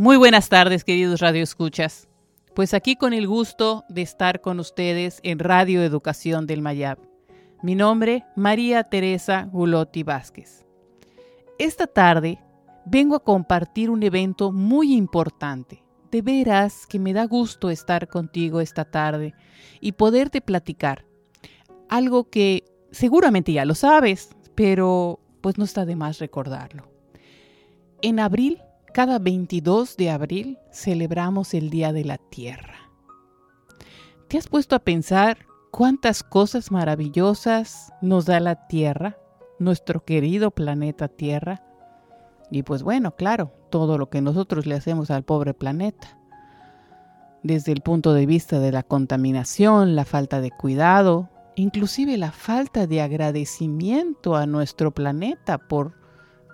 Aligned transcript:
Muy 0.00 0.16
buenas 0.16 0.48
tardes, 0.48 0.82
queridos 0.82 1.20
radioescuchas. 1.20 2.08
Pues 2.54 2.72
aquí 2.72 2.96
con 2.96 3.12
el 3.12 3.26
gusto 3.26 3.84
de 3.90 4.00
estar 4.00 4.40
con 4.40 4.58
ustedes 4.58 5.20
en 5.24 5.38
Radio 5.38 5.82
Educación 5.82 6.46
del 6.46 6.62
Mayab. 6.62 6.96
Mi 7.62 7.74
nombre, 7.74 8.24
María 8.34 8.84
Teresa 8.84 9.46
Gulotti 9.52 10.02
Vázquez. 10.02 10.64
Esta 11.58 11.86
tarde 11.86 12.38
vengo 12.86 13.14
a 13.14 13.22
compartir 13.22 13.90
un 13.90 14.02
evento 14.02 14.52
muy 14.52 14.94
importante. 14.94 15.84
De 16.10 16.22
veras 16.22 16.86
que 16.86 16.98
me 16.98 17.12
da 17.12 17.26
gusto 17.26 17.68
estar 17.68 18.08
contigo 18.08 18.62
esta 18.62 18.86
tarde 18.86 19.34
y 19.82 19.92
poderte 19.92 20.40
platicar. 20.40 21.04
Algo 21.90 22.30
que 22.30 22.64
seguramente 22.90 23.52
ya 23.52 23.66
lo 23.66 23.74
sabes, 23.74 24.30
pero 24.54 25.20
pues 25.42 25.58
no 25.58 25.64
está 25.64 25.84
de 25.84 25.96
más 25.96 26.20
recordarlo. 26.20 26.90
En 28.00 28.18
abril 28.18 28.62
cada 28.92 29.18
22 29.18 29.96
de 29.96 30.10
abril 30.10 30.58
celebramos 30.72 31.54
el 31.54 31.70
Día 31.70 31.92
de 31.92 32.04
la 32.04 32.18
Tierra. 32.18 32.90
¿Te 34.28 34.38
has 34.38 34.48
puesto 34.48 34.74
a 34.76 34.80
pensar 34.80 35.46
cuántas 35.70 36.22
cosas 36.22 36.70
maravillosas 36.70 37.92
nos 38.02 38.26
da 38.26 38.40
la 38.40 38.66
Tierra, 38.66 39.18
nuestro 39.58 40.04
querido 40.04 40.50
planeta 40.50 41.08
Tierra? 41.08 41.62
Y 42.50 42.62
pues 42.62 42.82
bueno, 42.82 43.14
claro, 43.14 43.52
todo 43.70 43.96
lo 43.96 44.10
que 44.10 44.20
nosotros 44.20 44.66
le 44.66 44.74
hacemos 44.74 45.10
al 45.10 45.22
pobre 45.22 45.54
planeta. 45.54 46.18
Desde 47.42 47.72
el 47.72 47.80
punto 47.80 48.12
de 48.12 48.26
vista 48.26 48.58
de 48.58 48.72
la 48.72 48.82
contaminación, 48.82 49.94
la 49.94 50.04
falta 50.04 50.40
de 50.40 50.50
cuidado, 50.50 51.30
inclusive 51.54 52.18
la 52.18 52.32
falta 52.32 52.86
de 52.86 53.00
agradecimiento 53.00 54.36
a 54.36 54.46
nuestro 54.46 54.90
planeta 54.90 55.58
por 55.58 55.94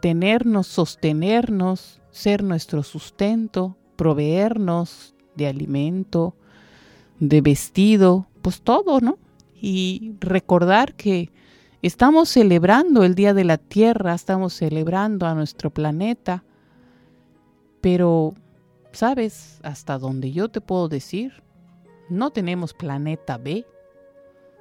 tenernos, 0.01 0.67
sostenernos, 0.67 2.01
ser 2.17 2.43
nuestro 2.43 2.83
sustento, 2.83 3.77
proveernos 3.95 5.15
de 5.35 5.49
alimento, 5.49 6.35
de 7.21 7.43
vestido, 7.43 8.27
pues 8.41 8.63
todo, 8.63 9.03
¿no? 9.03 9.19
Y 9.61 10.15
recordar 10.21 10.95
que 10.95 11.31
estamos 11.83 12.31
celebrando 12.31 13.05
el 13.05 13.15
Día 13.15 13.35
de 13.35 13.45
la 13.45 13.59
Tierra, 13.59 14.15
estamos 14.15 14.55
celebrando 14.55 15.27
a 15.27 15.35
nuestro 15.35 15.69
planeta, 15.69 16.43
pero, 17.83 18.33
¿sabes? 18.93 19.61
Hasta 19.63 19.99
donde 19.99 20.33
yo 20.33 20.49
te 20.49 20.63
puedo 20.63 20.89
decir, 20.89 21.43
no 22.09 22.31
tenemos 22.31 22.73
planeta 22.73 23.37
B. 23.37 23.67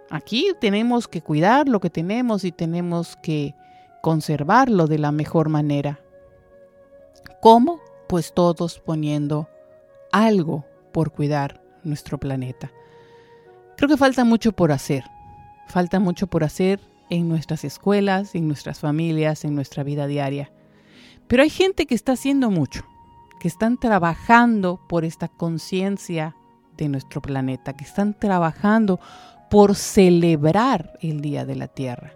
Aquí 0.10 0.52
tenemos 0.60 1.08
que 1.08 1.22
cuidar 1.22 1.70
lo 1.70 1.80
que 1.80 1.90
tenemos 1.90 2.44
y 2.44 2.52
tenemos 2.52 3.16
que 3.24 3.56
conservarlo 4.02 4.88
de 4.88 5.00
la 5.00 5.14
mejor 5.14 5.48
manera. 5.48 6.02
¿Cómo? 7.46 7.80
Pues 8.08 8.34
todos 8.34 8.80
poniendo 8.80 9.48
algo 10.12 10.66
por 10.92 11.12
cuidar 11.12 11.62
nuestro 11.84 12.18
planeta. 12.18 12.72
Creo 13.78 13.88
que 13.88 13.98
falta 13.98 14.24
mucho 14.24 14.52
por 14.52 14.72
hacer. 14.72 15.04
Falta 15.68 16.00
mucho 16.00 16.26
por 16.26 16.44
hacer 16.44 16.80
en 17.12 17.30
nuestras 17.30 17.64
escuelas, 17.64 18.34
en 18.34 18.48
nuestras 18.48 18.80
familias, 18.80 19.46
en 19.46 19.54
nuestra 19.54 19.84
vida 19.84 20.08
diaria. 20.08 20.52
Pero 21.28 21.44
hay 21.44 21.52
gente 21.52 21.86
que 21.86 21.94
está 21.94 22.14
haciendo 22.14 22.50
mucho, 22.50 22.84
que 23.40 23.48
están 23.48 23.78
trabajando 23.78 24.80
por 24.90 25.06
esta 25.06 25.28
conciencia 25.28 26.36
de 26.78 26.90
nuestro 26.90 27.22
planeta, 27.22 27.74
que 27.74 27.84
están 27.84 28.16
trabajando 28.16 29.00
por 29.52 29.76
celebrar 29.76 30.98
el 31.00 31.22
Día 31.22 31.46
de 31.46 31.56
la 31.56 31.68
Tierra. 31.68 32.12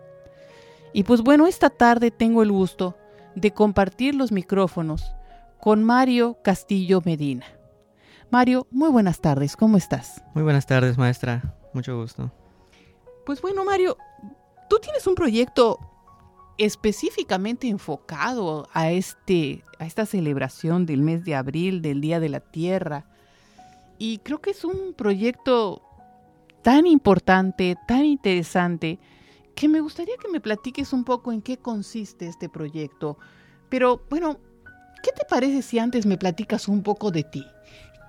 Y 0.91 1.03
pues 1.03 1.21
bueno, 1.21 1.45
esta 1.45 1.69
tarde 1.69 2.09
tengo 2.09 2.41
el 2.41 2.51
gusto 2.51 2.97
de 3.35 3.51
compartir 3.51 4.15
los 4.15 4.31
micrófonos 4.31 5.13
con 5.59 5.83
Mario 5.83 6.37
Castillo 6.43 7.01
Medina. 7.03 7.45
Mario, 8.31 8.67
muy 8.71 8.89
buenas 8.89 9.19
tardes, 9.19 9.55
¿cómo 9.55 9.77
estás? 9.77 10.23
Muy 10.33 10.43
buenas 10.43 10.65
tardes, 10.65 10.97
maestra, 10.97 11.55
mucho 11.73 11.97
gusto. 11.97 12.31
Pues 13.25 13.41
bueno, 13.41 13.65
Mario, 13.65 13.97
tú 14.69 14.79
tienes 14.79 15.05
un 15.07 15.15
proyecto 15.15 15.79
específicamente 16.57 17.67
enfocado 17.67 18.67
a, 18.73 18.91
este, 18.91 19.63
a 19.79 19.85
esta 19.85 20.05
celebración 20.05 20.85
del 20.85 21.01
mes 21.01 21.25
de 21.25 21.35
abril, 21.35 21.81
del 21.81 22.01
Día 22.01 22.19
de 22.19 22.29
la 22.29 22.39
Tierra. 22.39 23.05
Y 23.97 24.19
creo 24.19 24.39
que 24.41 24.51
es 24.51 24.63
un 24.63 24.93
proyecto 24.93 25.81
tan 26.61 26.85
importante, 26.85 27.75
tan 27.87 28.05
interesante, 28.05 28.99
que 29.55 29.67
me 29.67 29.81
gustaría 29.81 30.15
que 30.17 30.29
me 30.29 30.39
platiques 30.39 30.93
un 30.93 31.03
poco 31.03 31.31
en 31.31 31.41
qué 31.41 31.57
consiste 31.57 32.27
este 32.27 32.47
proyecto. 32.47 33.17
Pero 33.69 34.01
bueno, 34.09 34.39
¿Qué 35.03 35.11
te 35.11 35.25
parece 35.25 35.61
si 35.61 35.79
antes 35.79 36.05
me 36.05 36.17
platicas 36.17 36.67
un 36.67 36.83
poco 36.83 37.11
de 37.11 37.23
ti? 37.23 37.45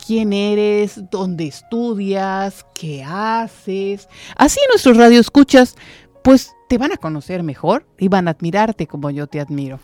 ¿Quién 0.04 0.32
eres? 0.32 1.10
¿Dónde 1.10 1.46
estudias? 1.46 2.64
¿Qué 2.74 3.04
haces? 3.04 4.08
Así 4.36 4.58
nuestros 4.70 4.96
radioescuchas, 4.96 5.76
pues 6.24 6.52
te 6.68 6.78
van 6.78 6.92
a 6.92 6.96
conocer 6.96 7.42
mejor 7.42 7.86
y 7.98 8.08
van 8.08 8.28
a 8.28 8.32
admirarte 8.32 8.86
como 8.86 9.10
yo 9.10 9.26
te 9.26 9.40
admiro. 9.40 9.78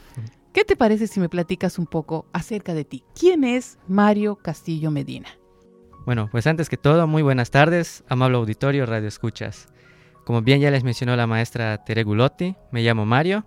¿Qué 0.52 0.64
te 0.64 0.74
parece 0.74 1.06
si 1.06 1.20
me 1.20 1.28
platicas 1.28 1.78
un 1.78 1.86
poco 1.86 2.26
acerca 2.32 2.72
de 2.74 2.84
ti? 2.84 3.04
¿Quién 3.18 3.44
es 3.44 3.78
Mario 3.88 4.36
Castillo 4.36 4.90
Medina? 4.90 5.28
Bueno, 6.06 6.28
pues 6.30 6.46
antes 6.46 6.68
que 6.68 6.76
todo, 6.76 7.06
muy 7.06 7.22
buenas 7.22 7.50
tardes, 7.50 8.04
amable 8.08 8.38
auditorio 8.38 8.86
Radio 8.86 9.08
Escuchas. 9.08 9.68
Como 10.24 10.42
bien 10.42 10.60
ya 10.60 10.70
les 10.70 10.82
mencionó 10.82 11.14
la 11.14 11.26
maestra 11.26 11.84
Tere 11.84 12.04
Gulotti, 12.04 12.56
me 12.72 12.82
llamo 12.82 13.04
Mario 13.04 13.44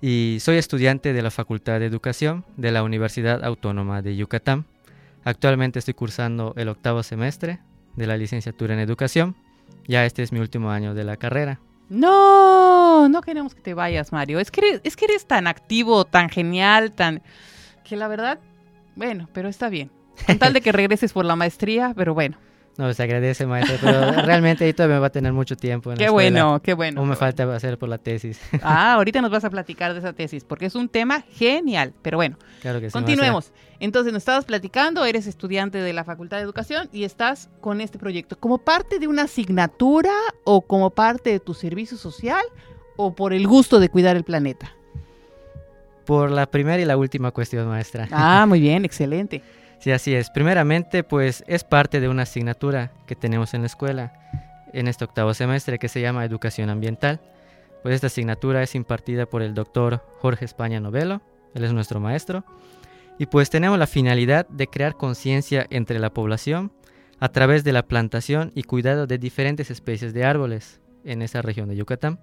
y 0.00 0.38
soy 0.40 0.56
estudiante 0.56 1.12
de 1.12 1.22
la 1.22 1.30
Facultad 1.30 1.80
de 1.80 1.86
Educación 1.86 2.44
de 2.56 2.70
la 2.70 2.82
Universidad 2.82 3.44
Autónoma 3.44 4.02
de 4.02 4.16
Yucatán. 4.16 4.66
Actualmente 5.24 5.78
estoy 5.78 5.94
cursando 5.94 6.54
el 6.56 6.68
octavo 6.68 7.02
semestre 7.02 7.60
de 7.96 8.06
la 8.06 8.16
licenciatura 8.16 8.74
en 8.74 8.80
Educación. 8.80 9.36
Ya 9.86 10.04
este 10.04 10.22
es 10.22 10.32
mi 10.32 10.38
último 10.38 10.70
año 10.70 10.94
de 10.94 11.04
la 11.04 11.16
carrera. 11.16 11.60
No, 11.88 13.08
no 13.08 13.22
queremos 13.22 13.54
que 13.54 13.60
te 13.60 13.74
vayas, 13.74 14.12
Mario. 14.12 14.38
Es 14.38 14.50
que 14.50 14.60
eres, 14.60 14.80
es 14.84 14.96
que 14.96 15.06
eres 15.06 15.26
tan 15.26 15.46
activo, 15.46 16.04
tan 16.04 16.28
genial, 16.28 16.92
tan... 16.92 17.22
que 17.84 17.96
la 17.96 18.08
verdad, 18.08 18.38
bueno, 18.94 19.28
pero 19.32 19.48
está 19.48 19.68
bien. 19.68 19.90
Con 20.26 20.38
tal 20.38 20.52
de 20.52 20.60
que 20.60 20.72
regreses 20.72 21.12
por 21.12 21.24
la 21.24 21.36
maestría, 21.36 21.92
pero 21.96 22.14
bueno. 22.14 22.36
No, 22.78 22.94
se 22.94 23.02
agradece, 23.02 23.44
maestro, 23.44 23.76
pero 23.82 24.12
realmente 24.24 24.64
ahí 24.64 24.72
todavía 24.72 24.96
me 24.96 25.00
va 25.00 25.08
a 25.08 25.10
tener 25.10 25.32
mucho 25.32 25.56
tiempo. 25.56 25.90
En 25.90 25.98
qué 25.98 26.08
bueno, 26.10 26.62
qué 26.62 26.74
bueno. 26.74 27.02
O 27.02 27.04
me 27.04 27.16
falta 27.16 27.52
hacer 27.52 27.76
por 27.76 27.88
la 27.88 27.98
tesis. 27.98 28.40
Ah, 28.62 28.94
ahorita 28.94 29.20
nos 29.20 29.30
vas 29.30 29.44
a 29.44 29.50
platicar 29.50 29.92
de 29.94 29.98
esa 29.98 30.12
tesis, 30.12 30.44
porque 30.44 30.66
es 30.66 30.74
un 30.76 30.88
tema 30.88 31.22
genial. 31.32 31.92
Pero 32.02 32.18
bueno, 32.18 32.36
claro 32.60 32.80
que 32.80 32.88
sí, 32.88 32.92
continuemos. 32.92 33.52
Entonces, 33.80 34.12
nos 34.12 34.20
estabas 34.20 34.44
platicando, 34.44 35.04
eres 35.04 35.26
estudiante 35.26 35.78
de 35.78 35.92
la 35.92 36.04
Facultad 36.04 36.36
de 36.36 36.44
Educación 36.44 36.88
y 36.92 37.02
estás 37.02 37.48
con 37.60 37.80
este 37.80 37.98
proyecto. 37.98 38.38
¿Como 38.38 38.58
parte 38.58 39.00
de 39.00 39.08
una 39.08 39.22
asignatura 39.22 40.12
o 40.44 40.62
como 40.62 40.90
parte 40.90 41.30
de 41.30 41.40
tu 41.40 41.54
servicio 41.54 41.96
social 41.96 42.42
o 42.96 43.14
por 43.14 43.32
el 43.32 43.48
gusto 43.48 43.80
de 43.80 43.88
cuidar 43.88 44.16
el 44.16 44.22
planeta? 44.22 44.72
Por 46.04 46.30
la 46.30 46.46
primera 46.46 46.80
y 46.80 46.84
la 46.84 46.96
última 46.96 47.32
cuestión, 47.32 47.66
maestra. 47.66 48.06
Ah, 48.12 48.46
muy 48.46 48.60
bien, 48.68 48.84
excelente. 48.84 49.42
Sí, 49.78 49.92
así 49.92 50.14
es. 50.14 50.30
Primeramente, 50.30 51.04
pues 51.04 51.44
es 51.46 51.64
parte 51.64 52.00
de 52.00 52.08
una 52.08 52.22
asignatura 52.22 52.92
que 53.06 53.14
tenemos 53.14 53.54
en 53.54 53.62
la 53.62 53.66
escuela 53.66 54.12
en 54.72 54.88
este 54.88 55.04
octavo 55.04 55.34
semestre 55.34 55.78
que 55.78 55.88
se 55.88 56.00
llama 56.00 56.24
Educación 56.24 56.68
Ambiental. 56.68 57.20
Pues 57.82 57.94
esta 57.94 58.08
asignatura 58.08 58.62
es 58.62 58.74
impartida 58.74 59.26
por 59.26 59.42
el 59.42 59.54
doctor 59.54 60.04
Jorge 60.20 60.44
España 60.44 60.80
Novelo, 60.80 61.22
él 61.54 61.64
es 61.64 61.72
nuestro 61.72 62.00
maestro, 62.00 62.44
y 63.18 63.26
pues 63.26 63.50
tenemos 63.50 63.78
la 63.78 63.86
finalidad 63.86 64.48
de 64.48 64.66
crear 64.66 64.96
conciencia 64.96 65.66
entre 65.70 65.98
la 65.98 66.10
población 66.10 66.72
a 67.20 67.28
través 67.28 67.64
de 67.64 67.72
la 67.72 67.84
plantación 67.84 68.52
y 68.54 68.64
cuidado 68.64 69.06
de 69.06 69.18
diferentes 69.18 69.70
especies 69.70 70.12
de 70.12 70.24
árboles 70.24 70.80
en 71.04 71.22
esa 71.22 71.40
región 71.40 71.68
de 71.68 71.76
Yucatán. 71.76 72.20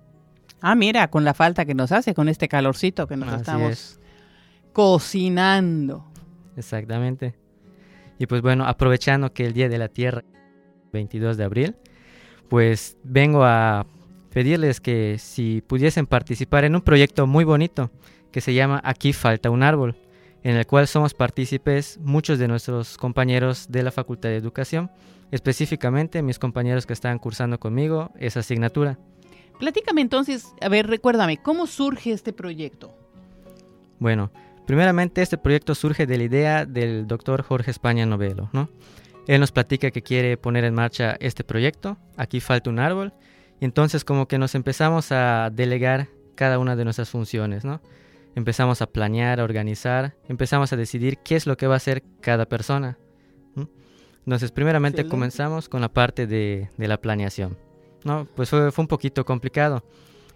Ah, 0.62 0.75
mira, 0.75 1.09
con 1.09 1.24
la 1.24 1.33
falta 1.33 1.65
que 1.65 1.74
nos 1.74 1.91
hace, 1.91 2.13
con 2.13 2.29
este 2.29 2.47
calorcito 2.47 3.07
que 3.07 3.18
nos 3.18 3.33
estamos 3.33 4.00
cocinando. 4.74 6.06
Exactamente. 6.56 7.44
Y 8.17 8.27
pues 8.27 8.41
bueno, 8.41 8.65
aprovechando 8.65 9.33
que 9.33 9.45
el 9.45 9.53
Día 9.53 9.69
de 9.69 9.77
la 9.77 9.89
Tierra, 9.89 10.23
22 10.94 11.38
de 11.38 11.44
abril, 11.44 11.75
pues 12.50 12.97
vengo 13.03 13.44
a 13.44 13.85
pedirles 14.29 14.79
que 14.81 15.17
si 15.17 15.62
pudiesen 15.62 16.07
participar 16.07 16.65
en 16.65 16.75
un 16.75 16.81
proyecto 16.81 17.27
muy 17.27 17.44
bonito 17.44 17.91
que 18.31 18.41
se 18.41 18.53
llama 18.53 18.81
Aquí 18.83 19.13
falta 19.13 19.50
un 19.50 19.63
árbol, 19.63 19.95
en 20.44 20.57
el 20.57 20.67
cual 20.67 20.88
somos 20.88 21.13
partícipes 21.13 21.97
muchos 22.01 22.38
de 22.38 22.47
nuestros 22.47 22.97
compañeros 22.97 23.67
de 23.69 23.81
la 23.81 23.91
Facultad 23.91 24.29
de 24.29 24.35
Educación, 24.35 24.91
específicamente 25.31 26.21
mis 26.21 26.38
compañeros 26.38 26.85
que 26.85 26.94
están 26.94 27.17
cursando 27.17 27.59
conmigo 27.59 28.12
esa 28.19 28.41
asignatura. 28.41 29.00
Platícame 29.57 30.01
entonces, 30.01 30.53
a 30.62 30.67
ver, 30.67 30.88
recuérdame, 30.88 31.38
¿cómo 31.38 31.65
surge 31.65 32.12
este 32.12 32.33
proyecto? 32.33 32.94
Bueno, 34.00 34.31
Primeramente, 34.65 35.21
este 35.21 35.38
proyecto 35.38 35.75
surge 35.75 36.06
de 36.06 36.17
la 36.17 36.23
idea 36.23 36.65
del 36.65 37.07
doctor 37.07 37.44
Jorge 37.44 37.71
España 37.71 38.06
Novelo, 38.06 38.50
¿no? 38.53 38.69
Él 39.27 39.39
nos 39.39 39.51
platica 39.51 39.91
que 39.91 40.01
quiere 40.01 40.38
poner 40.38 40.63
en 40.65 40.73
marcha 40.73 41.17
este 41.19 41.44
proyecto, 41.44 41.97
aquí 42.17 42.39
falta 42.39 42.69
un 42.69 42.79
árbol, 42.79 43.13
y 43.59 43.65
entonces 43.65 44.03
como 44.03 44.27
que 44.27 44.38
nos 44.38 44.53
empezamos 44.56 45.12
a 45.12 45.50
delegar 45.51 46.07
cada 46.35 46.59
una 46.59 46.75
de 46.75 46.83
nuestras 46.83 47.09
funciones, 47.09 47.65
¿no? 47.65 47.81
empezamos 48.35 48.81
a 48.81 48.88
planear, 48.88 49.39
a 49.39 49.44
organizar, 49.44 50.13
empezamos 50.27 50.71
a 50.73 50.77
decidir 50.77 51.17
qué 51.19 51.35
es 51.35 51.47
lo 51.47 51.57
que 51.57 51.67
va 51.67 51.75
a 51.75 51.77
hacer 51.77 52.03
cada 52.21 52.45
persona. 52.45 52.97
Entonces, 54.25 54.51
primeramente 54.51 55.07
comenzamos 55.07 55.69
con 55.69 55.81
la 55.81 55.89
parte 55.89 56.27
de, 56.27 56.69
la 56.77 56.97
planeación. 56.97 57.57
¿no? 58.03 58.27
Pues 58.35 58.50
fue, 58.50 58.71
fue, 58.71 58.81
un 58.81 58.88
poquito 58.88 59.23
complicado, 59.23 59.83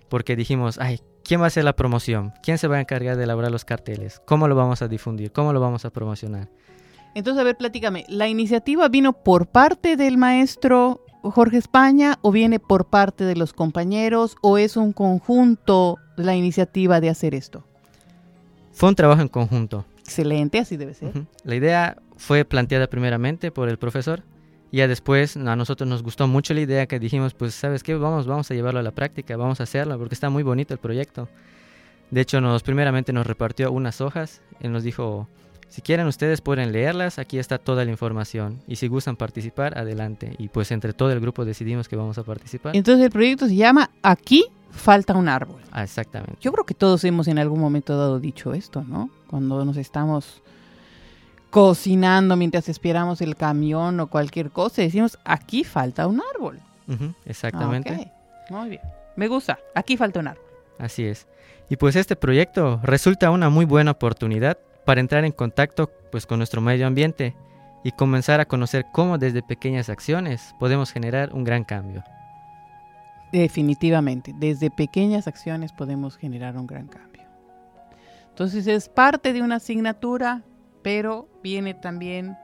porque 0.10 0.36
dijimos, 0.36 0.80
ay, 0.80 1.00
¿quién 1.24 1.40
va 1.40 1.46
a 1.46 1.48
hacer 1.48 1.64
la 1.64 1.76
promoción? 1.76 2.34
¿Quién 2.44 2.58
se 2.58 2.68
va 2.68 2.78
a 2.78 2.82
encargar 2.82 3.18
de 3.18 3.24
elaborar 3.24 3.52
los 3.52 3.66
carteles? 3.66 4.22
¿Cómo 4.26 4.48
lo 4.48 4.56
vamos 4.56 4.82
a 4.82 4.88
difundir? 4.88 5.32
¿Cómo 5.32 5.54
lo 5.54 5.60
vamos 5.60 5.86
a 5.86 5.92
promocionar? 5.92 6.50
Entonces, 7.16 7.42
a 7.42 7.44
ver, 7.44 7.58
platícame, 7.58 8.06
¿la 8.08 8.28
iniciativa 8.28 8.88
vino 8.88 9.14
por 9.14 9.48
parte 9.48 9.96
del 9.96 10.18
maestro 10.18 11.04
Jorge 11.22 11.58
España 11.58 12.18
o 12.22 12.32
viene 12.32 12.60
por 12.60 12.86
parte 12.86 13.24
de 13.24 13.36
los 13.36 13.54
compañeros 13.54 14.36
o 14.42 14.58
es 14.58 14.78
un 14.78 14.94
conjunto 14.94 15.98
la 16.18 16.36
iniciativa 16.36 17.02
de 17.02 17.10
hacer 17.10 17.34
esto? 17.36 17.66
Fue 18.72 18.90
un 18.90 18.96
trabajo 18.96 19.22
en 19.22 19.28
conjunto. 19.28 19.86
Excelente, 20.00 20.60
así 20.60 20.78
debe 20.78 20.94
ser. 20.94 21.12
La 21.44 21.56
idea 21.56 21.98
fue 22.18 22.46
planteada 22.46 22.88
primeramente 22.88 23.52
por 23.52 23.70
el 23.70 23.78
profesor 23.78 24.24
ya 24.71 24.88
después 24.88 25.38
a 25.38 25.56
nosotros 25.56 25.89
nos 25.89 26.04
gustó 26.04 26.27
mucho 26.27 26.54
la 26.54 26.62
idea 26.62 26.86
que 26.86 27.00
dijimos, 27.00 27.33
pues 27.33 27.54
sabes 27.54 27.83
qué, 27.83 27.95
vamos, 27.95 28.27
vamos 28.27 28.50
a 28.51 28.54
llevarlo 28.54 28.80
a 28.80 28.83
la 28.83 28.92
práctica, 28.92 29.36
vamos 29.38 29.60
a 29.60 29.63
hacerlo 29.63 29.98
porque 29.98 30.13
está 30.13 30.30
muy 30.30 30.44
bonito 30.44 30.74
el 30.74 30.80
proyecto. 30.80 31.27
De 32.12 32.21
hecho, 32.21 32.42
nos 32.42 32.63
primeramente 32.63 33.13
nos 33.13 33.27
repartió 33.27 33.71
unas 33.71 34.01
hojas, 34.01 34.42
él 34.60 34.71
nos 34.71 34.83
dijo, 34.83 35.27
si 35.68 35.81
quieren 35.83 36.07
ustedes 36.07 36.42
pueden 36.42 36.71
leerlas, 36.71 37.19
aquí 37.19 37.38
está 37.38 37.60
toda 37.60 37.86
la 37.86 37.92
información 37.92 38.60
y 38.68 38.77
si 38.77 38.88
gustan 38.88 39.16
participar, 39.16 39.77
adelante. 39.77 40.36
Y 40.39 40.48
pues 40.48 40.71
entre 40.71 40.94
todo 40.94 41.12
el 41.12 41.19
grupo 41.19 41.45
decidimos 41.45 41.88
que 41.88 41.95
vamos 41.95 42.18
a 42.18 42.24
participar. 42.24 42.75
Entonces 42.75 43.06
el 43.06 43.12
proyecto 43.12 43.48
se 43.48 43.56
llama 43.56 43.92
Aquí 44.01 44.45
falta 44.71 45.16
un 45.16 45.30
árbol. 45.30 45.62
Ah, 45.71 45.83
exactamente. 45.83 46.38
Yo 46.42 46.51
creo 46.51 46.66
que 46.66 46.74
todos 46.74 47.04
hemos 47.04 47.27
en 47.27 47.38
algún 47.38 47.60
momento 47.60 47.98
dado 47.98 48.19
dicho 48.19 48.54
esto, 48.54 48.83
¿no? 48.83 49.10
Cuando 49.27 49.63
nos 49.63 49.77
estamos 49.77 50.42
cocinando 51.50 52.36
mientras 52.36 52.69
esperamos 52.69 53.22
el 53.22 53.36
camión 53.36 54.00
o 54.00 54.07
cualquier 54.07 54.51
cosa, 54.51 54.81
decimos, 54.81 55.18
aquí 55.24 55.63
falta 55.63 56.07
un 56.07 56.22
árbol. 56.36 56.60
exactamente. 57.25 58.12
Muy 58.50 58.69
bien. 58.69 58.81
Me 59.16 59.28
gusta. 59.28 59.60
Aquí 59.75 59.98
falta 59.98 60.19
un 60.19 60.28
árbol. 60.30 60.44
Así 60.78 61.06
es. 61.06 61.28
Y 61.69 61.75
pues 61.75 61.96
este 61.96 62.16
proyecto 62.16 62.80
resulta 62.84 63.30
una 63.31 63.50
muy 63.50 63.66
buena 63.66 63.92
oportunidad 63.92 64.57
para 64.86 65.01
entrar 65.01 65.25
en 65.25 65.31
contacto 65.31 65.92
pues, 66.12 66.25
con 66.25 66.40
nuestro 66.40 66.62
medio 66.62 66.88
ambiente 66.88 67.36
y 67.84 67.92
comenzar 67.92 68.40
a 68.40 68.45
conocer 68.45 68.86
cómo 68.92 69.18
desde 69.18 69.44
pequeñas 69.44 69.90
acciones 69.90 70.56
podemos 70.60 70.92
generar 70.92 71.34
un 71.34 71.44
gran 71.44 71.63
cambio. 71.63 72.04
Definitivamente, 73.31 74.34
desde 74.36 74.72
pequeñas 74.72 75.28
acciones 75.28 75.72
podemos 75.72 76.18
generar 76.18 76.57
un 76.57 76.66
gran 76.66 76.88
cambio. 76.88 77.24
Entonces 78.30 78.66
es 78.68 78.90
parte 78.90 79.34
de 79.34 79.42
una 79.42 79.57
asignatura, 79.57 80.42
pero 80.92 81.28
viene 81.44 81.76
también 81.76 82.36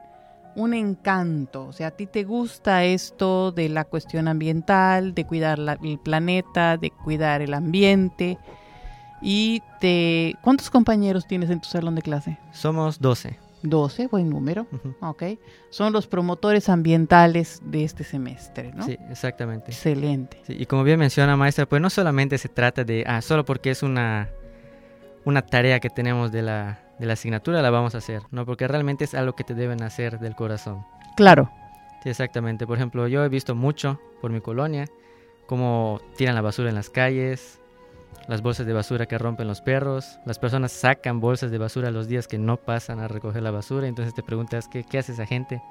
un 0.54 0.72
encanto. 0.72 1.66
O 1.66 1.72
sea, 1.72 1.88
a 1.88 1.90
ti 1.90 2.06
te 2.06 2.22
gusta 2.22 2.84
esto 2.84 3.50
de 3.50 3.68
la 3.68 3.82
cuestión 3.82 4.28
ambiental, 4.28 5.16
de 5.16 5.26
cuidar 5.26 5.58
el 5.82 5.98
planeta, 5.98 6.76
de 6.76 6.92
cuidar 6.92 7.42
el 7.42 7.54
ambiente 7.54 8.38
y 9.20 9.64
te... 9.80 10.36
¿Cuántos 10.42 10.70
compañeros 10.70 11.26
tienes 11.26 11.50
en 11.50 11.60
tu 11.60 11.68
salón 11.68 11.96
de 11.96 12.02
clase? 12.02 12.38
Somos 12.52 13.00
12. 13.00 13.36
12, 13.64 14.06
buen 14.06 14.30
número. 14.30 14.68
Ok. 15.00 15.24
Son 15.70 15.92
los 15.92 16.06
promotores 16.06 16.68
ambientales 16.68 17.60
de 17.64 17.82
este 17.82 18.04
semestre, 18.04 18.70
¿no? 18.72 18.84
Sí, 18.84 18.96
exactamente. 19.10 19.72
Excelente. 19.72 20.40
y 20.46 20.66
como 20.66 20.84
bien 20.84 21.00
menciona 21.00 21.36
maestra, 21.36 21.66
pues 21.66 21.82
no 21.82 21.90
solamente 21.90 22.38
se 22.38 22.48
trata 22.48 22.84
de, 22.84 23.02
ah, 23.08 23.20
solo 23.22 23.44
porque 23.44 23.72
es 23.72 23.82
una, 23.82 24.28
una 25.24 25.42
tarea 25.42 25.80
que 25.80 25.90
tenemos 25.90 26.30
de 26.30 26.42
la, 26.42 26.85
de 26.98 27.06
la 27.06 27.14
asignatura 27.14 27.62
la 27.62 27.70
vamos 27.70 27.94
a 27.94 27.98
hacer, 27.98 28.22
¿no? 28.30 28.46
Porque 28.46 28.66
realmente 28.68 29.04
es 29.04 29.14
algo 29.14 29.34
que 29.34 29.44
te 29.44 29.54
deben 29.54 29.82
hacer 29.82 30.18
del 30.18 30.34
corazón. 30.34 30.84
Claro. 31.16 31.50
Sí, 32.02 32.10
exactamente. 32.10 32.66
Por 32.66 32.76
ejemplo, 32.76 33.08
yo 33.08 33.24
he 33.24 33.28
visto 33.28 33.54
mucho 33.54 34.00
por 34.20 34.30
mi 34.30 34.40
colonia 34.40 34.86
cómo 35.46 36.00
tiran 36.16 36.34
la 36.34 36.40
basura 36.40 36.68
en 36.68 36.74
las 36.74 36.90
calles, 36.90 37.60
las 38.28 38.42
bolsas 38.42 38.66
de 38.66 38.72
basura 38.72 39.06
que 39.06 39.16
rompen 39.18 39.46
los 39.46 39.60
perros, 39.60 40.18
las 40.24 40.38
personas 40.38 40.72
sacan 40.72 41.20
bolsas 41.20 41.50
de 41.50 41.58
basura 41.58 41.90
los 41.90 42.08
días 42.08 42.26
que 42.26 42.38
no 42.38 42.56
pasan 42.56 42.98
a 42.98 43.08
recoger 43.08 43.42
la 43.42 43.52
basura, 43.52 43.86
entonces 43.86 44.14
te 44.14 44.22
preguntas, 44.22 44.68
¿qué, 44.68 44.84
qué 44.84 44.98
hace 44.98 45.12
esa 45.12 45.26
gente? 45.26 45.62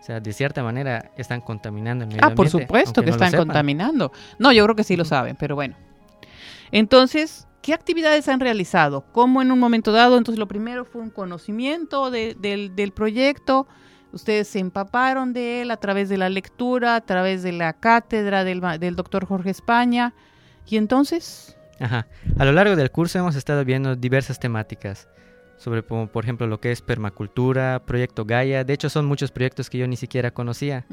O 0.00 0.02
sea, 0.02 0.18
de 0.18 0.32
cierta 0.32 0.62
manera 0.62 1.10
están 1.16 1.42
contaminando 1.42 2.04
el 2.04 2.08
medio 2.08 2.24
ambiente. 2.24 2.32
Ah, 2.32 2.36
por 2.36 2.48
supuesto 2.48 3.02
que 3.02 3.10
están 3.10 3.32
contaminando. 3.32 4.12
No, 4.38 4.50
yo 4.50 4.64
creo 4.64 4.74
que 4.74 4.82
sí 4.82 4.96
lo 4.96 5.04
saben, 5.04 5.36
pero 5.36 5.54
bueno. 5.54 5.76
Entonces, 6.72 7.46
¿qué 7.62 7.74
actividades 7.74 8.28
han 8.28 8.40
realizado? 8.40 9.04
¿Cómo 9.12 9.42
en 9.42 9.50
un 9.52 9.58
momento 9.58 9.92
dado? 9.92 10.18
Entonces, 10.18 10.38
lo 10.38 10.48
primero 10.48 10.84
fue 10.84 11.00
un 11.00 11.10
conocimiento 11.10 12.10
del, 12.10 12.92
proyecto. 12.94 13.66
Ustedes 14.12 14.48
se 14.48 14.58
empaparon 14.58 15.32
de 15.32 15.62
él 15.62 15.70
a 15.70 15.76
través 15.76 16.08
de 16.08 16.18
la 16.18 16.28
lectura, 16.28 16.96
a 16.96 17.00
través 17.00 17.42
de 17.42 17.52
la 17.52 17.72
cátedra 17.72 18.44
del, 18.44 18.60
del 18.80 18.96
doctor 18.96 19.26
Jorge 19.26 19.50
España. 19.50 20.14
Y 20.66 20.76
entonces, 20.76 21.56
Ajá. 21.80 22.06
A 22.38 22.44
lo 22.44 22.52
largo 22.52 22.76
del 22.76 22.90
curso 22.90 23.18
hemos 23.18 23.36
estado 23.36 23.64
viendo 23.64 23.96
diversas 23.96 24.38
temáticas 24.38 25.08
sobre, 25.60 25.82
por 25.82 26.24
ejemplo, 26.24 26.46
lo 26.46 26.58
que 26.58 26.72
es 26.72 26.80
permacultura, 26.80 27.82
proyecto 27.84 28.24
Gaia. 28.24 28.64
De 28.64 28.72
hecho, 28.72 28.88
son 28.88 29.04
muchos 29.04 29.30
proyectos 29.30 29.68
que 29.68 29.76
yo 29.76 29.86
ni 29.86 29.96
siquiera 29.96 30.30
conocía. 30.30 30.86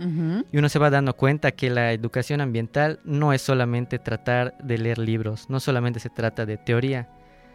Y 0.52 0.58
uno 0.58 0.68
se 0.68 0.78
va 0.78 0.90
dando 0.90 1.16
cuenta 1.16 1.54
que 1.54 1.70
la 1.70 1.94
educación 1.94 2.42
ambiental 2.42 3.00
no 3.06 3.32
es 3.32 3.42
solamente 3.42 3.98
tratar 3.98 4.58
de 4.58 4.78
leer 4.78 4.98
libros, 4.98 5.50
no 5.50 5.62
solamente 5.62 6.02
se 6.02 6.10
trata 6.10 6.46
de 6.46 6.58
teoría, 6.58 7.08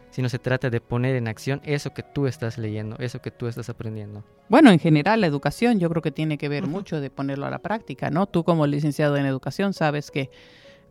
sino 0.09 0.31
se 0.31 0.39
trata 0.39 0.71
de 0.71 0.81
poner 0.81 1.15
en 1.17 1.29
acción 1.29 1.61
eso 1.65 1.93
que 1.93 2.03
tú 2.03 2.27
estás 2.27 2.57
leyendo, 2.57 2.97
eso 2.99 3.21
que 3.21 3.31
tú 3.31 3.47
estás 3.47 3.69
aprendiendo. 3.69 4.25
Bueno, 4.49 4.71
en 4.71 4.79
general 4.79 5.21
la 5.21 5.27
educación 5.27 5.81
yo 5.81 5.91
creo 5.91 6.01
que 6.01 6.13
tiene 6.13 6.39
que 6.39 6.49
ver 6.49 6.67
mucho 6.67 6.99
de 6.99 7.11
ponerlo 7.11 7.45
a 7.45 7.51
la 7.51 7.59
práctica, 7.59 8.09
¿no? 8.09 8.27
Tú 8.27 8.43
como 8.43 8.67
licenciado 8.67 9.19
en 9.19 9.27
educación 9.27 9.75
sabes 9.75 10.11
que 10.11 10.31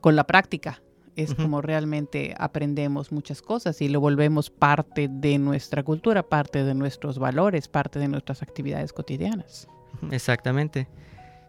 con 0.01 0.15
la 0.15 0.25
práctica 0.25 0.83
es 1.15 1.35
como 1.35 1.61
realmente 1.61 2.33
aprendemos 2.37 3.11
muchas 3.11 3.41
cosas 3.41 3.81
y 3.81 3.89
lo 3.89 3.99
volvemos 3.99 4.49
parte 4.49 5.07
de 5.09 5.37
nuestra 5.37 5.83
cultura, 5.83 6.23
parte 6.23 6.63
de 6.63 6.73
nuestros 6.73 7.19
valores, 7.19 7.67
parte 7.67 7.99
de 7.99 8.07
nuestras 8.07 8.41
actividades 8.41 8.93
cotidianas. 8.93 9.67
Exactamente. 10.11 10.87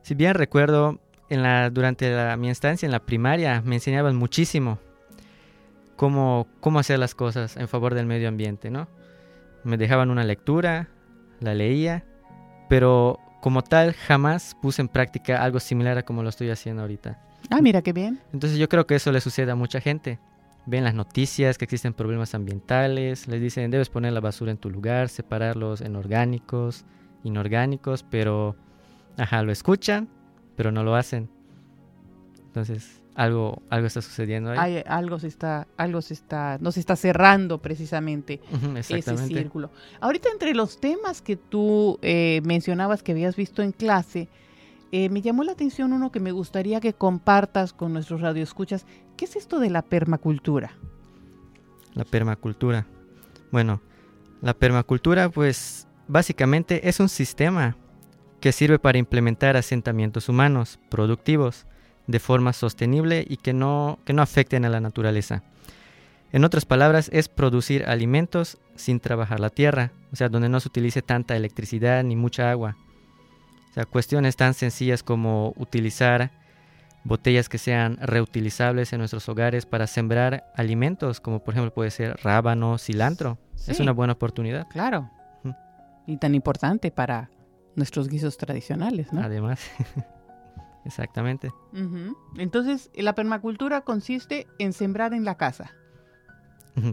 Si 0.03 0.15
bien 0.15 0.35
recuerdo, 0.35 0.99
en 1.29 1.43
la, 1.43 1.71
durante 1.71 2.37
mi 2.37 2.51
estancia 2.51 2.87
en 2.87 2.93
la 2.93 3.01
primaria 3.01 3.63
me 3.65 3.77
enseñaban 3.77 4.17
muchísimo 4.17 4.79
cómo, 5.97 6.47
cómo 6.61 6.79
hacer 6.79 6.99
las 6.99 7.15
cosas 7.15 7.57
en 7.57 7.69
favor 7.69 7.95
del 7.95 8.07
medio 8.07 8.29
ambiente, 8.29 8.71
¿no? 8.71 8.89
Me 9.65 9.77
dejaban 9.77 10.11
una 10.11 10.25
lectura, 10.25 10.89
la 11.41 11.55
leía, 11.55 12.05
pero 12.69 13.19
como 13.41 13.63
tal 13.63 13.93
jamás 13.95 14.57
puse 14.61 14.83
en 14.83 14.89
práctica 14.89 15.43
algo 15.43 15.61
similar 15.61 15.99
a 15.99 16.03
como 16.03 16.23
lo 16.23 16.29
estoy 16.29 16.51
haciendo 16.51 16.83
ahorita. 16.83 17.21
Ah, 17.51 17.61
mira 17.61 17.83
qué 17.83 17.93
bien. 17.93 18.21
Entonces 18.33 18.59
yo 18.59 18.69
creo 18.69 18.87
que 18.87 18.95
eso 18.95 19.13
le 19.13 19.21
sucede 19.21 19.51
a 19.51 19.55
mucha 19.55 19.81
gente. 19.81 20.19
Ven 20.65 20.85
las 20.85 20.95
noticias 20.95 21.59
que 21.59 21.65
existen 21.65 21.93
problemas 21.93 22.35
ambientales, 22.35 23.27
les 23.27 23.41
dicen 23.41 23.71
debes 23.71 23.89
poner 23.89 24.13
la 24.13 24.21
basura 24.21 24.53
en 24.53 24.59
tu 24.59 24.71
lugar, 24.71 25.09
separarlos 25.09 25.81
en 25.81 25.97
orgánicos, 25.97 26.85
inorgánicos, 27.25 28.05
pero 28.09 28.55
ajá, 29.17 29.43
lo 29.43 29.51
escuchan, 29.51 30.09
pero 30.57 30.71
no 30.71 30.85
lo 30.85 30.95
hacen. 30.95 31.29
Entonces, 32.47 33.03
algo 33.15 33.63
algo 33.69 33.87
está 33.87 34.01
sucediendo 34.03 34.53
ahí. 34.53 34.83
algo 34.87 35.19
se 35.19 35.27
está 35.27 35.67
algo 35.77 36.01
se 36.01 36.15
está 36.15 36.59
no 36.61 36.73
se 36.73 36.81
está 36.81 36.97
cerrando 36.97 37.61
precisamente 37.61 38.41
ese 38.77 39.17
círculo. 39.19 39.71
Ahorita 40.01 40.31
entre 40.31 40.55
los 40.55 40.81
temas 40.81 41.21
que 41.21 41.37
tú 41.37 41.99
eh, 42.03 42.41
mencionabas 42.45 43.03
que 43.03 43.13
habías 43.13 43.37
visto 43.37 43.63
en 43.63 43.73
clase, 43.73 44.29
eh, 44.93 45.09
me 45.09 45.23
llamó 45.23 45.43
la 45.43 45.53
atención 45.53 45.95
uno 45.95 46.13
que 46.13 46.21
me 46.21 46.33
gustaría 46.33 46.79
que 46.79 46.93
compartas 46.93 47.73
con 47.73 47.95
nuestros 47.95 48.21
radioescuchas. 48.21 48.85
¿Qué 49.17 49.25
es 49.25 49.37
esto 49.37 49.59
de 49.59 49.71
la 49.71 49.81
permacultura? 49.81 50.73
La 51.95 52.05
permacultura. 52.05 52.87
Bueno, 53.51 53.81
la 54.43 54.53
permacultura 54.53 55.31
pues 55.31 55.89
básicamente 56.09 56.89
es 56.91 57.01
un 57.01 57.09
sistema 57.09 57.77
que 58.41 58.53
sirve 58.53 58.79
para 58.79 58.99
implementar 58.99 59.57
asentamientos 59.57 60.29
humanos 60.29 60.79
productivos 60.91 61.67
de 62.07 62.19
forma 62.19 62.53
sostenible 62.53 63.25
y 63.27 63.39
que 63.39 63.55
no, 63.55 63.99
que 64.05 64.13
no 64.13 64.21
afecten 64.21 64.67
a 64.67 64.69
la 64.69 64.81
naturaleza. 64.81 65.43
En 66.33 66.45
otras 66.45 66.67
palabras, 66.67 67.09
es 67.13 67.29
producir 67.29 67.85
alimentos 67.87 68.59
sin 68.75 69.01
trabajar 69.01 69.41
la 69.41 69.51
tierra, 69.51 69.93
o 70.13 70.17
sea, 70.17 70.29
donde 70.29 70.49
no 70.49 70.61
se 70.61 70.69
utilice 70.69 71.01
tanta 71.01 71.37
electricidad 71.37 72.03
ni 72.05 72.17
mucha 72.17 72.51
agua. 72.51 72.77
O 73.73 73.75
sea, 73.75 73.87
cuestiones 73.87 74.37
tan 74.37 74.53
sencillas 74.53 75.03
como 75.03 75.55
utilizar 75.57 76.31
botellas 77.05 77.49
que 77.49 77.57
sean 77.57 77.97
reutilizables 78.03 78.93
en 78.93 78.99
nuestros 78.99 79.27
hogares 79.31 79.65
para 79.65 79.87
sembrar 79.87 80.45
alimentos, 80.55 81.21
como 81.21 81.43
por 81.43 81.55
ejemplo 81.55 81.73
puede 81.73 81.91
ser 81.91 82.19
rábano, 82.23 82.77
cilantro. 82.77 83.39
Es 83.67 83.81
una 83.81 83.93
buena 83.93 84.13
oportunidad. 84.13 84.67
Claro. 84.69 85.11
Y 86.07 86.19
tan 86.19 86.35
importante 86.35 86.91
para 86.91 87.31
nuestros 87.77 88.09
guisos 88.09 88.37
tradicionales, 88.37 89.11
¿no? 89.13 89.23
Además. 89.23 89.61
Exactamente. 90.85 91.51
Entonces, 92.37 92.91
la 92.95 93.15
permacultura 93.15 93.81
consiste 93.83 94.47
en 94.59 94.73
sembrar 94.73 95.15
en 95.15 95.25
la 95.25 95.37
casa. 95.37 95.73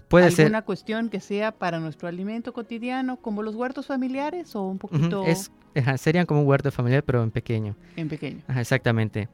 Puede 0.09 0.27
¿Alguna 0.27 0.57
ser. 0.59 0.63
cuestión 0.63 1.09
que 1.09 1.19
sea 1.19 1.51
para 1.53 1.79
nuestro 1.79 2.07
alimento 2.07 2.53
cotidiano, 2.53 3.17
como 3.17 3.43
los 3.43 3.55
huertos 3.55 3.87
familiares 3.87 4.55
o 4.55 4.63
un 4.63 4.77
poquito 4.77 5.25
es- 5.25 5.51
ajá, 5.75 5.97
serían 5.97 6.25
como 6.25 6.41
un 6.41 6.47
huerto 6.47 6.71
familiar, 6.71 7.03
pero 7.03 7.23
en 7.23 7.31
pequeño. 7.31 7.75
en 7.95 8.09
pequeño? 8.09 8.41
Ajá, 8.47 8.61
exactamente. 8.61 9.29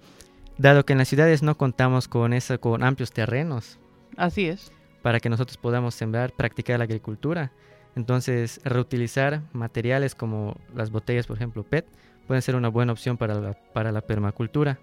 Dado 0.58 0.86
que 0.86 0.94
en 0.94 1.00
las 1.00 1.08
ciudades 1.08 1.44
no 1.44 1.58
contamos 1.58 2.08
con, 2.08 2.34
esa, 2.34 2.58
con 2.58 2.84
amplios 2.84 3.12
terrenos 3.12 3.78
Así 4.16 4.48
es. 4.48 4.72
para 5.02 5.20
que 5.20 5.30
nosotros 5.30 5.58
podamos 5.58 5.96
sembrar, 5.96 6.32
practicar 6.32 6.80
la 6.80 6.86
agricultura, 6.86 7.52
entonces 7.96 8.62
reutilizar 8.64 9.42
materiales 9.54 10.16
como 10.16 10.56
las 10.74 10.92
botellas, 10.92 11.28
por 11.28 11.38
ejemplo, 11.38 11.64
PET, 11.64 11.86
pueden 12.28 12.42
ser 12.42 12.56
una 12.56 12.70
buena 12.70 12.92
opción 12.92 13.18
para 13.18 13.36
la, 13.36 13.54
para 13.54 13.92
la 13.92 14.02
permacultura. 14.02 14.80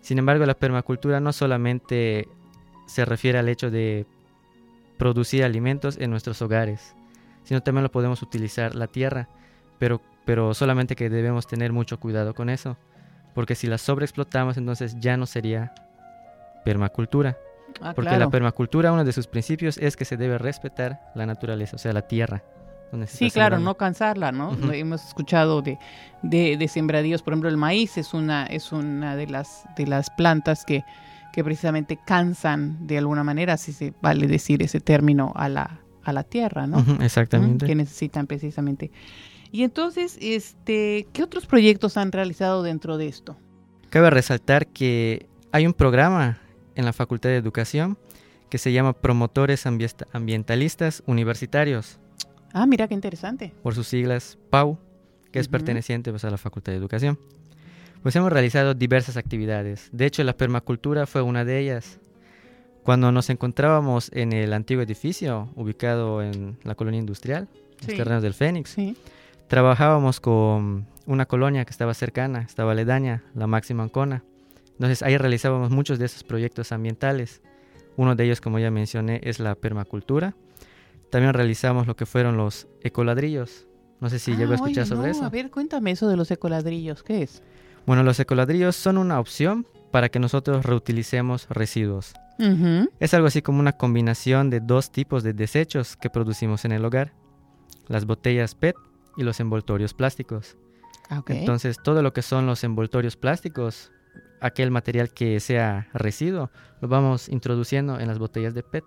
Sin 0.00 0.18
embargo, 0.18 0.46
la 0.46 0.54
permacultura 0.54 1.20
no 1.20 1.32
solamente 1.32 2.28
se 2.86 3.04
refiere 3.04 3.38
al 3.38 3.48
hecho 3.48 3.70
de 3.70 4.06
producir 4.96 5.44
alimentos 5.44 5.98
en 5.98 6.10
nuestros 6.10 6.40
hogares, 6.42 6.94
sino 7.44 7.62
también 7.62 7.82
lo 7.82 7.90
podemos 7.90 8.22
utilizar 8.22 8.74
la 8.74 8.86
tierra, 8.86 9.28
pero, 9.78 10.00
pero 10.28 10.52
solamente 10.52 10.94
que 10.94 11.08
debemos 11.08 11.46
tener 11.46 11.72
mucho 11.72 11.98
cuidado 11.98 12.34
con 12.34 12.50
eso, 12.50 12.76
porque 13.34 13.54
si 13.54 13.66
la 13.66 13.78
sobreexplotamos 13.78 14.58
entonces 14.58 14.94
ya 15.00 15.16
no 15.16 15.24
sería 15.24 15.72
permacultura, 16.66 17.38
Ah, 17.80 17.92
porque 17.94 18.10
claro. 18.10 18.26
la 18.26 18.30
permacultura 18.30 18.92
uno 18.92 19.04
de 19.04 19.12
sus 19.12 19.26
principios 19.26 19.78
es 19.78 19.96
que 19.96 20.04
se 20.04 20.18
debe 20.18 20.36
respetar 20.36 21.00
la 21.14 21.24
naturaleza, 21.24 21.76
o 21.76 21.78
sea, 21.78 21.94
la 21.94 22.02
tierra. 22.02 22.42
Sí, 23.06 23.30
claro, 23.30 23.56
sembrando. 23.56 23.64
no 23.70 23.74
cansarla, 23.76 24.30
¿no? 24.32 24.54
Hemos 24.70 25.06
escuchado 25.06 25.62
de, 25.62 25.78
de, 26.22 26.58
de 26.58 26.68
sembradíos, 26.68 27.22
por 27.22 27.32
ejemplo, 27.32 27.48
el 27.48 27.56
maíz 27.56 27.96
es 27.96 28.12
una, 28.12 28.44
es 28.44 28.70
una 28.70 29.16
de 29.16 29.28
las 29.28 29.64
de 29.78 29.86
las 29.86 30.10
plantas 30.10 30.66
que, 30.66 30.84
que 31.32 31.42
precisamente 31.42 31.98
cansan 32.06 32.86
de 32.86 32.98
alguna 32.98 33.24
manera, 33.24 33.56
si 33.56 33.72
se 33.72 33.94
vale 34.02 34.26
decir 34.26 34.62
ese 34.62 34.80
término, 34.80 35.32
a 35.36 35.48
la, 35.48 35.80
a 36.04 36.12
la 36.12 36.22
tierra, 36.22 36.66
¿no? 36.66 36.84
Exactamente. 37.00 37.64
Que 37.64 37.74
necesitan 37.74 38.26
precisamente. 38.26 38.90
Y 39.50 39.62
entonces, 39.62 40.18
este, 40.20 41.06
¿qué 41.12 41.22
otros 41.22 41.46
proyectos 41.46 41.96
han 41.96 42.12
realizado 42.12 42.62
dentro 42.62 42.98
de 42.98 43.08
esto? 43.08 43.36
Cabe 43.90 44.10
resaltar 44.10 44.66
que 44.66 45.26
hay 45.52 45.66
un 45.66 45.72
programa 45.72 46.38
en 46.74 46.84
la 46.84 46.92
Facultad 46.92 47.30
de 47.30 47.36
Educación 47.36 47.96
que 48.50 48.58
se 48.58 48.72
llama 48.72 48.92
Promotores 48.94 49.64
Ambientalistas 50.12 51.02
Universitarios, 51.06 51.98
Ah, 52.54 52.66
mira 52.66 52.88
qué 52.88 52.94
interesante. 52.94 53.52
por 53.62 53.74
sus 53.74 53.88
siglas 53.88 54.38
PAU, 54.50 54.78
que 55.32 55.38
es 55.38 55.48
perteneciente 55.48 56.10
pues, 56.10 56.24
a 56.24 56.30
la 56.30 56.38
Facultad 56.38 56.72
de 56.72 56.78
Educación. 56.78 57.18
Pues 58.02 58.14
hemos 58.16 58.32
realizado 58.32 58.72
diversas 58.74 59.16
actividades. 59.18 59.90
De 59.92 60.06
hecho, 60.06 60.22
la 60.24 60.34
permacultura 60.36 61.06
fue 61.06 61.20
una 61.20 61.44
de 61.44 61.58
ellas. 61.58 61.98
Cuando 62.84 63.12
nos 63.12 63.28
encontrábamos 63.28 64.10
en 64.14 64.32
el 64.32 64.52
antiguo 64.54 64.82
edificio 64.82 65.50
ubicado 65.56 66.22
en 66.22 66.56
la 66.64 66.74
colonia 66.74 67.00
industrial, 67.00 67.48
Sí. 67.80 67.88
los 67.88 67.96
terrenos 67.98 68.22
del 68.22 68.34
Fénix, 68.34 68.70
Sí. 68.70 68.96
Trabajábamos 69.48 70.20
con 70.20 70.86
una 71.06 71.26
colonia 71.26 71.64
que 71.64 71.70
estaba 71.70 71.94
cercana, 71.94 72.40
estaba 72.40 72.72
aledaña, 72.72 73.22
la 73.34 73.46
Máxima 73.46 73.82
Ancona. 73.82 74.22
Entonces 74.72 75.02
ahí 75.02 75.16
realizábamos 75.16 75.70
muchos 75.70 75.98
de 75.98 76.06
esos 76.06 76.22
proyectos 76.22 76.70
ambientales. 76.70 77.42
Uno 77.96 78.14
de 78.14 78.24
ellos, 78.24 78.40
como 78.40 78.58
ya 78.58 78.70
mencioné, 78.70 79.20
es 79.24 79.40
la 79.40 79.54
permacultura. 79.56 80.36
También 81.10 81.34
realizamos 81.34 81.86
lo 81.86 81.96
que 81.96 82.06
fueron 82.06 82.36
los 82.36 82.68
ecoladrillos. 82.82 83.66
No 84.00 84.08
sé 84.10 84.18
si 84.20 84.36
llegó 84.36 84.52
a 84.52 84.54
Ah, 84.54 84.56
escuchar 84.56 84.82
oye, 84.84 84.88
sobre 84.88 85.08
no, 85.08 85.12
eso. 85.12 85.24
A 85.24 85.30
ver, 85.30 85.50
cuéntame 85.50 85.90
eso 85.90 86.08
de 86.08 86.16
los 86.16 86.30
ecoladrillos, 86.30 87.02
¿qué 87.02 87.22
es? 87.22 87.42
Bueno, 87.86 88.02
los 88.04 88.20
ecoladrillos 88.20 88.76
son 88.76 88.98
una 88.98 89.18
opción 89.18 89.66
para 89.90 90.10
que 90.10 90.20
nosotros 90.20 90.64
reutilicemos 90.64 91.48
residuos. 91.48 92.12
Ujú. 92.38 92.88
Es 93.00 93.14
algo 93.14 93.26
así 93.26 93.42
como 93.42 93.58
una 93.58 93.72
combinación 93.72 94.50
de 94.50 94.60
dos 94.60 94.92
tipos 94.92 95.24
de 95.24 95.32
desechos 95.32 95.96
que 95.96 96.10
producimos 96.10 96.64
en 96.64 96.72
el 96.72 96.84
hogar. 96.84 97.12
Las 97.88 98.04
botellas 98.04 98.54
PET 98.54 98.76
y 99.18 99.24
los 99.24 99.40
envoltorios 99.40 99.92
plásticos. 99.92 100.56
Ah, 101.10 101.18
ok. 101.18 101.30
Entonces, 101.30 101.78
todo 101.82 102.02
lo 102.02 102.12
que 102.12 102.22
son 102.22 102.46
los 102.46 102.64
envoltorios 102.64 103.16
plásticos, 103.16 103.92
aquel 104.40 104.70
material 104.70 105.10
que 105.10 105.40
sea 105.40 105.88
residuo, 105.92 106.50
lo 106.80 106.88
vamos 106.88 107.28
introduciendo 107.28 107.98
en 107.98 108.06
las 108.06 108.18
botellas 108.18 108.54
de 108.54 108.62
PET. 108.62 108.84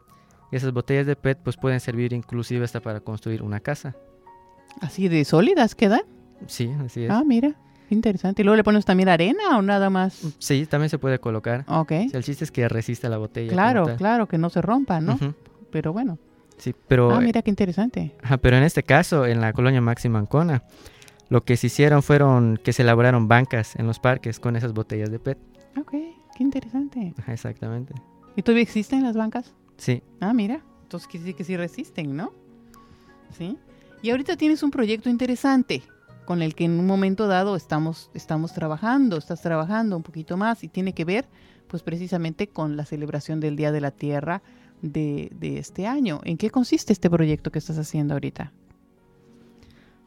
Y 0.51 0.55
esas 0.55 0.71
botellas 0.71 1.05
de 1.05 1.15
PET 1.15 1.39
pues 1.43 1.57
pueden 1.57 1.79
servir 1.79 2.13
inclusive 2.13 2.63
hasta 2.63 2.79
para 2.79 3.01
construir 3.01 3.43
una 3.43 3.59
casa. 3.59 3.95
¿Así 4.79 5.09
de 5.09 5.25
sólidas 5.25 5.75
quedan? 5.75 6.01
Sí, 6.47 6.73
así 6.83 7.03
es. 7.05 7.11
Ah, 7.11 7.23
mira, 7.25 7.55
interesante. 7.89 8.41
¿Y 8.41 8.45
luego 8.45 8.55
le 8.55 8.63
pones 8.63 8.85
también 8.85 9.09
arena 9.09 9.57
o 9.57 9.61
nada 9.61 9.89
más? 9.89 10.21
Sí, 10.39 10.65
también 10.65 10.89
se 10.89 10.97
puede 10.97 11.19
colocar. 11.19 11.65
Ok. 11.67 11.91
Sí, 11.91 12.11
El 12.13 12.23
chiste 12.23 12.45
es 12.45 12.51
que 12.51 12.69
resista 12.69 13.09
la 13.09 13.17
botella. 13.17 13.51
Claro, 13.51 13.85
claro, 13.97 14.27
que 14.27 14.37
no 14.37 14.49
se 14.49 14.61
rompa, 14.61 15.01
¿no? 15.01 15.15
Ujú. 15.15 15.33
Pero 15.71 15.91
bueno. 15.91 16.17
Sí, 16.61 16.75
pero, 16.87 17.11
Ah, 17.11 17.19
mira 17.21 17.41
qué 17.41 17.49
interesante. 17.49 18.15
ajá, 18.21 18.37
pero 18.37 18.55
en 18.55 18.61
este 18.63 18.83
caso, 18.83 19.25
en 19.25 19.41
la 19.41 19.51
colonia 19.51 19.81
Máxima 19.81 20.19
Ancona, 20.19 20.63
lo 21.29 21.43
que 21.43 21.57
se 21.57 21.67
hicieron 21.67 22.03
fueron 22.03 22.59
que 22.63 22.71
se 22.71 22.83
elaboraron 22.83 23.27
bancas 23.27 23.75
en 23.77 23.87
los 23.87 23.97
parques 23.99 24.39
con 24.39 24.55
esas 24.55 24.73
botellas 24.73 25.09
de 25.09 25.17
PET. 25.19 25.37
Ok, 25.79 25.91
qué 25.91 26.43
interesante. 26.43 27.13
Ajá, 27.17 27.33
exactamente. 27.33 27.93
¿Y 28.35 28.43
todavía 28.43 28.61
existen 28.63 29.01
las 29.03 29.15
bancas? 29.17 29.53
Sí, 29.77 30.03
Ah, 30.19 30.33
mira. 30.33 30.61
Entonces 30.83 31.07
quiere 31.07 31.23
decir 31.25 31.35
que 31.35 31.43
sí 31.45 31.57
resisten, 31.57 32.15
¿no? 32.15 32.31
Sí. 33.37 33.57
Y 34.03 34.09
ahorita 34.11 34.35
tienes 34.37 34.61
un 34.61 34.69
proyecto 34.71 35.09
interesante 35.09 35.81
con 36.25 36.41
el 36.41 36.53
que 36.53 36.65
en 36.65 36.79
un 36.79 36.85
momento 36.85 37.27
dado 37.27 37.55
estamos, 37.55 38.11
estamos 38.13 38.53
trabajando, 38.53 39.17
estás 39.17 39.41
trabajando 39.41 39.97
un 39.97 40.03
poquito 40.03 40.37
más 40.37 40.63
y 40.63 40.67
tiene 40.67 40.93
que 40.93 41.05
ver 41.05 41.27
pues 41.67 41.81
precisamente 41.83 42.47
con 42.47 42.75
la 42.77 42.85
celebración 42.85 43.39
del 43.39 43.55
Día 43.55 43.71
de 43.71 43.79
la 43.81 43.91
Tierra 43.91 44.41
de, 44.81 45.31
de 45.39 45.57
este 45.57 45.87
año. 45.87 46.21
¿En 46.23 46.37
qué 46.37 46.49
consiste 46.49 46.93
este 46.93 47.09
proyecto 47.09 47.51
que 47.51 47.59
estás 47.59 47.77
haciendo 47.77 48.13
ahorita? 48.13 48.51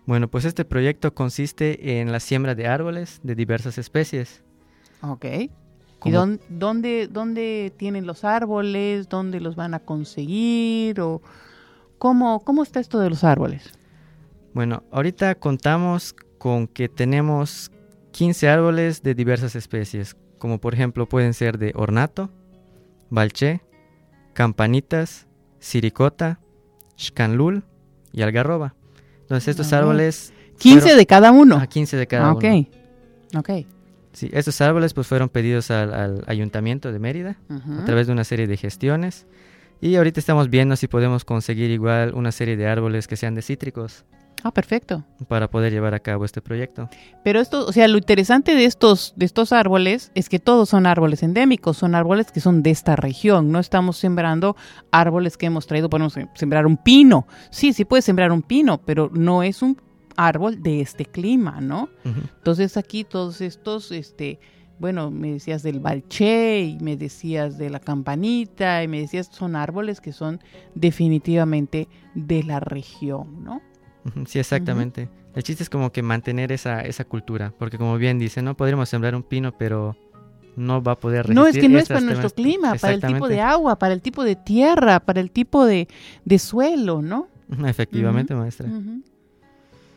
Bueno, 0.07 0.29
pues 0.29 0.45
este 0.45 0.65
proyecto 0.65 1.15
consiste 1.15 2.01
en 2.01 2.13
la 2.13 2.21
siembra 2.21 2.55
de 2.55 2.67
árboles 2.67 3.21
de 3.23 3.35
diversas 3.35 3.79
especies. 3.79 4.43
Ok. 5.01 5.25
¿Y 6.05 6.11
dónde, 6.11 7.09
dónde 7.11 7.73
tienen 7.77 8.07
los 8.07 8.25
árboles? 8.25 9.09
¿Dónde 9.09 9.41
los 9.41 9.57
van 9.57 9.73
a 9.73 9.79
conseguir? 9.79 11.01
¿O 11.01 11.23
cómo, 11.97 12.41
cómo 12.41 12.63
está 12.63 12.81
esto 12.81 12.99
de 12.99 13.09
los 13.09 13.25
árboles? 13.25 13.73
Bueno, 14.53 14.83
ahorita 14.91 15.35
contamos 15.37 16.15
con 16.39 16.67
que 16.67 16.91
tenemos 16.91 17.73
15 18.13 18.49
árboles 18.49 19.03
de 19.03 19.15
diversas 19.15 19.57
especies, 19.57 20.15
como 20.39 20.61
por 20.61 20.75
ejemplo 20.75 21.09
pueden 21.09 21.33
ser 21.33 21.59
de 21.59 21.73
ornato, 21.75 22.31
balché, 23.09 23.63
campanitas, 24.35 25.27
siricota, 25.61 26.39
xcanlul 26.97 27.65
y 28.13 28.23
algarroba. 28.23 28.75
Entonces 29.23 29.49
estos 29.49 29.73
árboles... 29.73 30.33
15 30.59 30.81
fueron- 30.81 30.99
de 30.99 31.07
cada 31.07 31.33
uno. 31.33 31.57
Ah, 31.61 31.67
15 31.67 31.97
de 31.97 32.07
cada 32.07 32.27
Ah, 32.29 32.35
uno. 32.35 32.39
ok. 32.39 33.39
Ok. 33.39 33.51
Sí, 34.13 34.31
estos 34.33 34.61
árboles 34.61 34.95
pues 34.95 35.07
fueron 35.09 35.29
pedidos 35.29 35.71
al, 35.73 35.93
al 35.93 36.25
ayuntamiento 36.29 36.93
de 36.93 36.99
Mérida 37.01 37.37
Ujú. 37.51 37.81
a 37.81 37.85
través 37.85 38.07
de 38.07 38.13
una 38.13 38.23
serie 38.23 38.47
de 38.47 38.57
gestiones. 38.57 39.27
Y 39.85 39.97
ahorita 39.97 40.19
estamos 40.19 40.49
viendo 40.49 40.77
si 40.77 40.89
podemos 40.89 41.27
conseguir 41.27 41.71
igual 41.71 42.15
una 42.15 42.33
serie 42.33 42.57
de 42.57 42.67
árboles 42.67 43.07
que 43.07 43.17
sean 43.17 43.35
de 43.35 43.43
cítricos 43.43 44.07
Ah, 44.43 44.51
perfecto. 44.51 45.05
para 45.29 45.51
poder 45.51 45.75
llevar 45.75 45.93
a 45.93 46.01
cabo 46.01 46.25
este 46.25 46.41
proyecto. 46.41 46.89
Pero 47.23 47.39
esto, 47.39 47.67
o 47.67 47.73
sea, 47.73 47.87
lo 47.87 47.99
interesante 47.99 48.55
de 48.55 48.65
estos, 48.65 49.13
de 49.17 49.27
estos 49.27 49.53
árboles 49.53 50.11
es 50.15 50.31
que 50.31 50.39
todos 50.39 50.71
son 50.71 50.87
árboles 50.87 51.23
endémicos, 51.23 51.77
son 51.77 51.95
árboles 51.95 52.33
que 52.33 52.41
son 52.41 52.63
de 52.63 52.71
esta 52.71 52.97
región. 52.97 53.53
No 53.53 53.59
estamos 53.59 53.99
sembrando 53.99 54.57
árboles 54.91 55.37
que 55.37 55.45
hemos 55.45 55.67
traído, 55.67 55.91
podemos 55.91 56.15
sembrar 56.35 56.65
un 56.67 56.79
pino. 56.79 57.27
Sí, 57.51 57.75
sí 57.75 57.85
puedes 57.85 58.07
sembrar 58.07 58.33
un 58.33 58.41
pino, 58.41 58.79
pero 58.87 59.11
no 59.13 59.43
es 59.43 59.61
un 59.61 59.77
árbol 60.17 60.63
de 60.63 60.81
este 60.81 61.05
clima, 61.05 61.61
¿no? 61.61 61.91
Entonces 62.05 62.79
aquí 62.79 63.05
todos 63.05 63.43
estos, 63.43 63.93
este, 63.93 64.41
bueno, 64.79 65.11
me 65.11 65.33
decías 65.33 65.63
del 65.63 65.81
balché 65.81 66.63
y 66.63 66.79
me 66.81 66.97
decías 66.97 67.59
de 67.59 67.71
la 67.71 67.81
campanita 67.81 68.83
y 68.83 68.89
me 68.89 69.01
decías 69.01 69.29
son 69.31 69.57
árboles 69.57 70.01
que 70.01 70.13
son 70.13 70.41
definitivamente 70.75 71.89
de 72.15 72.43
la 72.43 72.61
región, 72.61 73.45
¿no? 73.45 73.63
Sí, 74.27 74.39
exactamente. 74.39 75.09
El 75.35 75.43
chiste 75.43 75.63
es 75.63 75.71
como 75.71 75.91
que 75.91 76.03
mantener 76.03 76.53
esa, 76.53 76.83
esa 76.83 77.05
cultura, 77.05 77.53
porque 77.59 77.79
como 77.79 77.97
bien 77.97 78.19
dice, 78.19 78.43
no 78.43 78.57
podríamos 78.57 78.89
sembrar 78.89 79.15
un 79.15 79.23
pino, 79.23 79.57
pero 79.57 79.97
no 80.57 80.83
va 80.83 80.93
a 80.93 80.99
poder 80.99 81.27
resistir 81.27 81.35
No, 81.35 81.47
es 81.47 81.59
que 81.59 81.69
no 81.69 81.79
es 81.79 81.89
para 81.89 82.01
nuestro 82.01 82.31
clima, 82.31 82.75
para 82.75 82.95
el 82.95 83.01
tipo 83.01 83.29
de 83.29 83.41
agua, 83.41 83.79
para 83.79 83.95
el 83.95 84.03
tipo 84.03 84.23
de 84.25 84.37
tierra, 84.37 85.01
para 85.01 85.21
el 85.21 85.31
tipo 85.31 85.65
de, 85.65 85.89
de 86.25 86.39
suelo, 86.39 87.03
¿no? 87.03 87.29
Efectivamente, 87.67 88.35
maestra. 88.35 88.69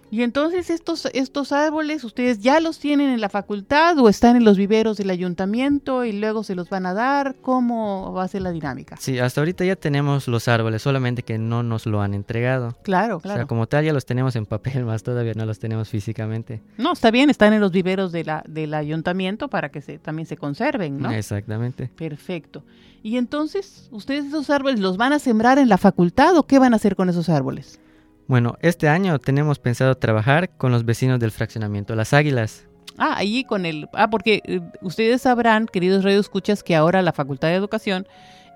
Y 0.10 0.22
entonces 0.22 0.70
estos, 0.70 1.06
estos 1.14 1.52
árboles, 1.52 2.04
¿ustedes 2.04 2.40
ya 2.40 2.62
los 2.62 2.80
tienen 2.80 3.10
en 3.10 3.20
la 3.20 3.28
facultad 3.28 3.98
o 4.00 4.08
están 4.08 4.38
en 4.38 4.46
los 4.46 4.58
viveros 4.58 4.98
del 4.98 5.10
ayuntamiento 5.10 6.06
y 6.06 6.14
luego 6.14 6.44
se 6.44 6.56
los 6.56 6.70
van 6.70 6.86
a 6.86 6.94
dar? 6.94 7.36
¿Cómo 7.42 8.14
va 8.14 8.24
a 8.24 8.28
ser 8.28 8.42
la 8.42 8.52
dinámica? 8.52 8.96
Sí, 8.98 9.20
hasta 9.20 9.42
ahorita 9.42 9.66
ya 9.66 9.76
tenemos 9.76 10.28
los 10.30 10.48
árboles, 10.48 10.82
solamente 10.82 11.24
que 11.24 11.38
no 11.38 11.62
nos 11.62 11.86
lo 11.86 12.02
han 12.02 12.14
entregado. 12.14 12.78
Claro, 12.84 13.18
O 13.18 13.20
claro. 13.20 13.40
sea, 13.40 13.46
como 13.48 13.68
tal 13.68 13.84
ya 13.84 13.92
los 13.92 14.06
tenemos 14.06 14.36
en 14.38 14.46
papel, 14.46 14.86
más 14.86 15.04
todavía 15.04 15.34
no 15.36 15.46
los 15.46 15.60
tenemos 15.60 15.90
físicamente. 15.90 16.62
No, 16.78 16.94
está 16.94 17.12
bien, 17.12 17.30
están 17.30 17.52
en 17.54 17.60
los 17.60 17.72
viveros 17.72 18.12
de 18.14 18.24
la, 18.24 18.44
del 18.48 18.74
ayuntamiento 18.74 19.50
para 19.50 19.70
que 19.70 19.82
se, 19.82 20.00
también 20.00 20.26
se 20.26 20.38
conserven, 20.38 21.00
¿no? 21.00 21.12
Exactamente. 21.12 21.90
Perfecto. 21.98 22.64
Y 23.04 23.18
entonces, 23.18 23.90
¿ustedes 23.92 24.26
esos 24.26 24.50
árboles 24.50 24.80
los 24.80 24.98
van 24.98 25.14
a 25.14 25.20
sembrar 25.20 25.60
en 25.60 25.70
la 25.70 25.78
facultad 25.78 26.36
o 26.38 26.44
qué 26.44 26.60
van 26.60 26.74
a 26.74 26.78
hacer 26.78 26.96
con 26.96 27.10
esos 27.10 27.30
árboles? 27.30 27.80
Bueno, 28.28 28.58
este 28.60 28.90
año 28.90 29.20
tenemos 29.20 29.58
pensado 29.58 29.96
trabajar 29.96 30.50
con 30.50 30.72
los 30.72 30.84
vecinos 30.84 31.20
del 31.20 31.32
fraccionamiento 31.32 31.96
Las 31.96 32.14
Águilas. 32.14 32.68
Ah, 32.98 33.16
allí 33.16 33.46
con 33.46 33.66
el... 33.66 33.88
Ah, 33.94 34.10
porque 34.10 34.42
eh, 34.44 34.60
ustedes 34.82 35.22
sabrán, 35.22 35.66
queridos 35.66 36.04
radioescuchas, 36.04 36.62
que 36.62 36.76
ahora 36.76 37.02
la 37.02 37.14
Facultad 37.14 37.48
de 37.48 37.56
Educación 37.56 38.06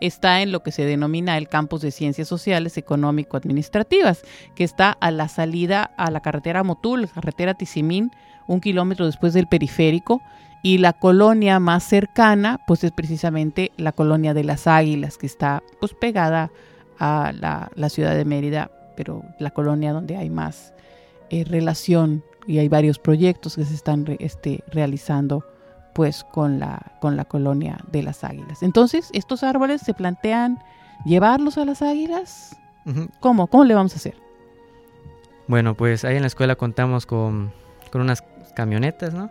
está 0.02 0.42
en 0.42 0.52
lo 0.52 0.62
que 0.62 0.74
se 0.74 0.84
denomina 0.84 1.38
el 1.38 1.48
campus 1.48 1.82
de 1.82 1.92
Ciencias 1.92 2.28
Sociales 2.28 2.76
Económico-Administrativas, 2.78 4.24
que 4.56 4.66
está 4.66 4.92
a 4.92 5.10
la 5.10 5.30
salida 5.30 5.84
a 5.98 6.12
la 6.12 6.20
carretera 6.20 6.64
Motul, 6.64 7.10
carretera 7.10 7.54
Tizimín, 7.54 8.12
un 8.48 8.60
kilómetro 8.60 9.06
después 9.06 9.34
del 9.34 9.48
periférico, 9.48 10.22
y 10.64 10.80
la 10.80 10.94
colonia 10.94 11.60
más 11.60 11.84
cercana, 11.84 12.60
pues 12.68 12.84
es 12.84 12.92
precisamente 12.92 13.72
la 13.78 13.94
colonia 13.94 14.34
de 14.34 14.44
las 14.44 14.68
Águilas, 14.68 15.18
que 15.18 15.28
está 15.28 15.64
pues 15.80 15.94
pegada 15.94 16.52
a 17.00 17.32
la, 17.40 17.72
la 17.76 17.90
ciudad 17.90 18.16
de 18.16 18.26
Mérida, 18.26 18.70
pero 18.96 19.24
la 19.40 19.52
colonia 19.52 19.94
donde 19.94 20.18
hay 20.18 20.30
más 20.30 20.74
eh, 21.30 21.44
relación 21.46 22.24
y 22.48 22.58
hay 22.60 22.70
varios 22.70 23.00
proyectos 23.00 23.56
que 23.56 23.66
se 23.66 23.74
están 23.74 24.06
re- 24.06 24.18
este, 24.20 24.64
realizando 24.72 25.46
pues 25.94 26.24
con 26.24 26.60
la, 26.60 26.94
con 27.02 27.16
la 27.18 27.26
colonia 27.26 27.78
de 27.92 28.02
las 28.04 28.24
águilas. 28.24 28.64
Entonces, 28.64 29.10
estos 29.14 29.44
árboles 29.44 29.82
se 29.82 29.94
plantean 29.94 30.58
llevarlos 31.06 31.58
a 31.58 31.66
las 31.66 31.82
águilas. 31.82 32.56
¿Cómo? 33.20 33.48
¿Cómo 33.48 33.64
le 33.66 33.76
vamos 33.76 33.94
a 33.94 33.98
hacer? 33.98 34.16
Bueno, 35.48 35.76
pues 35.76 36.06
ahí 36.06 36.16
en 36.16 36.22
la 36.22 36.28
escuela 36.28 36.56
contamos 36.56 37.06
con, 37.06 37.52
con 37.92 38.02
unas 38.02 38.24
camionetas, 38.56 39.14
¿no? 39.14 39.30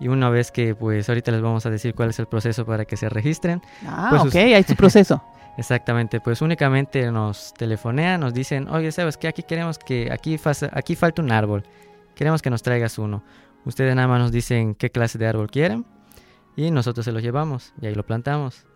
Y 0.00 0.08
una 0.08 0.28
vez 0.30 0.50
que, 0.50 0.74
pues 0.74 1.08
ahorita 1.08 1.30
les 1.32 1.40
vamos 1.42 1.64
a 1.66 1.70
decir 1.70 1.94
cuál 1.94 2.10
es 2.10 2.18
el 2.18 2.26
proceso 2.26 2.64
para 2.66 2.84
que 2.84 2.96
se 2.96 3.08
registren. 3.08 3.62
Ah, 3.86 4.08
Pues 4.10 4.22
ok, 4.22 4.34
hay 4.36 4.62
su 4.62 4.76
proceso. 4.76 5.22
Exactamente, 5.56 6.20
pues 6.20 6.42
únicamente 6.42 7.10
nos 7.12 7.54
telefonean, 7.54 8.20
nos 8.20 8.34
dicen, 8.34 8.68
oye, 8.68 8.90
¿sabes 8.90 9.16
qué? 9.16 9.28
Aquí 9.28 9.44
queremos 9.44 9.78
que, 9.78 10.10
aquí, 10.10 10.36
falta 10.96 11.22
un 11.22 11.30
árbol, 11.30 11.62
queremos 12.14 12.42
que 12.42 12.50
nos 12.50 12.62
traigas 12.62 12.98
uno. 12.98 13.22
Ustedes 13.64 13.94
nada 13.94 14.08
más 14.08 14.20
nos 14.20 14.32
dicen 14.32 14.74
qué 14.74 14.90
clase 14.90 15.16
de 15.16 15.26
árbol 15.26 15.50
quieren 15.50 15.86
y 16.56 16.70
nosotros 16.70 17.04
se 17.04 17.12
los 17.12 17.22
llevamos 17.22 17.72
y 17.80 17.86
ahí 17.86 17.94
lo 17.94 18.04
plantamos. 18.04 18.66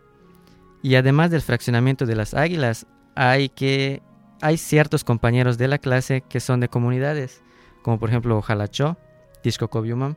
Y 0.82 0.94
además 0.94 1.30
del 1.30 1.42
fraccionamiento 1.42 2.06
de 2.06 2.14
las 2.14 2.32
águilas, 2.32 2.86
hay 3.16 3.48
que, 3.48 4.00
hay 4.40 4.56
ciertos 4.56 5.02
compañeros 5.02 5.58
de 5.58 5.66
la 5.66 5.78
clase 5.78 6.22
que 6.22 6.38
son 6.38 6.60
de 6.60 6.68
comunidades, 6.68 7.42
como 7.82 7.98
por 7.98 8.08
ejemplo 8.08 8.40
Jalachó, 8.40 8.96
Tishkokobyumam. 9.42 10.14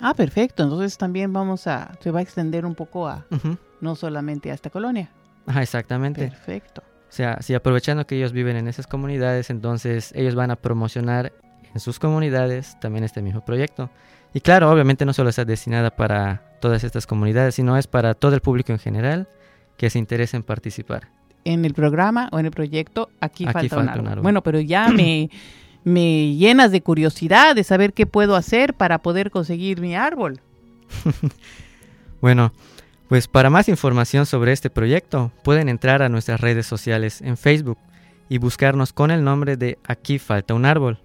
Ah, 0.00 0.14
perfecto. 0.14 0.62
Entonces 0.62 0.96
también 0.96 1.32
vamos 1.32 1.66
a, 1.66 1.92
se 2.00 2.10
va 2.10 2.20
a 2.20 2.22
extender 2.22 2.64
un 2.64 2.74
poco 2.74 3.06
a, 3.06 3.26
no 3.80 3.94
solamente 3.94 4.50
a 4.50 4.54
esta 4.54 4.70
colonia. 4.70 5.10
Ajá, 5.46 5.62
exactamente. 5.62 6.28
Perfecto. 6.28 6.82
O 6.82 7.16
sea, 7.16 7.38
si 7.40 7.54
aprovechando 7.54 8.06
que 8.06 8.16
ellos 8.16 8.32
viven 8.32 8.56
en 8.56 8.66
esas 8.66 8.86
comunidades, 8.86 9.50
entonces 9.50 10.12
ellos 10.16 10.34
van 10.34 10.50
a 10.50 10.56
promocionar 10.56 11.32
en 11.72 11.80
sus 11.80 11.98
comunidades 11.98 12.76
también 12.80 13.04
este 13.04 13.22
mismo 13.22 13.44
proyecto. 13.44 13.90
Y 14.32 14.40
claro, 14.40 14.70
obviamente 14.70 15.04
no 15.04 15.12
solo 15.12 15.30
está 15.30 15.44
destinada 15.44 15.90
para 15.94 16.42
todas 16.60 16.82
estas 16.82 17.06
comunidades, 17.06 17.54
sino 17.54 17.76
es 17.76 17.86
para 17.86 18.14
todo 18.14 18.34
el 18.34 18.40
público 18.40 18.72
en 18.72 18.78
general 18.80 19.28
que 19.76 19.90
se 19.90 19.98
interese 19.98 20.36
en 20.36 20.42
participar. 20.42 21.08
En 21.44 21.64
el 21.64 21.74
programa 21.74 22.28
o 22.32 22.38
en 22.38 22.46
el 22.46 22.50
proyecto, 22.52 23.10
aquí, 23.20 23.44
Aquí 23.44 23.68
falta, 23.68 23.76
un 23.76 23.84
falta 23.86 23.92
un 23.92 23.98
árbol. 23.98 24.08
árbol. 24.08 24.22
Bueno, 24.22 24.42
pero 24.42 24.58
ya 24.60 24.88
me, 24.88 25.30
me 25.84 26.34
llenas 26.34 26.72
de 26.72 26.80
curiosidad 26.80 27.54
de 27.54 27.62
saber 27.62 27.92
qué 27.92 28.06
puedo 28.06 28.34
hacer 28.34 28.74
para 28.74 28.98
poder 28.98 29.30
conseguir 29.30 29.80
mi 29.80 29.94
árbol. 29.94 30.40
Bueno, 32.20 32.54
pues 33.08 33.28
para 33.28 33.50
más 33.50 33.68
información 33.68 34.26
sobre 34.26 34.52
este 34.52 34.70
proyecto, 34.70 35.30
pueden 35.42 35.68
entrar 35.68 36.02
a 36.02 36.08
nuestras 36.08 36.40
redes 36.40 36.66
sociales 36.66 37.20
en 37.20 37.36
Facebook 37.36 37.78
y 38.28 38.38
buscarnos 38.38 38.92
con 38.92 39.10
el 39.10 39.24
nombre 39.24 39.56
de 39.56 39.78
Aquí 39.86 40.18
falta 40.18 40.54
un 40.54 40.64
árbol. 40.64 41.00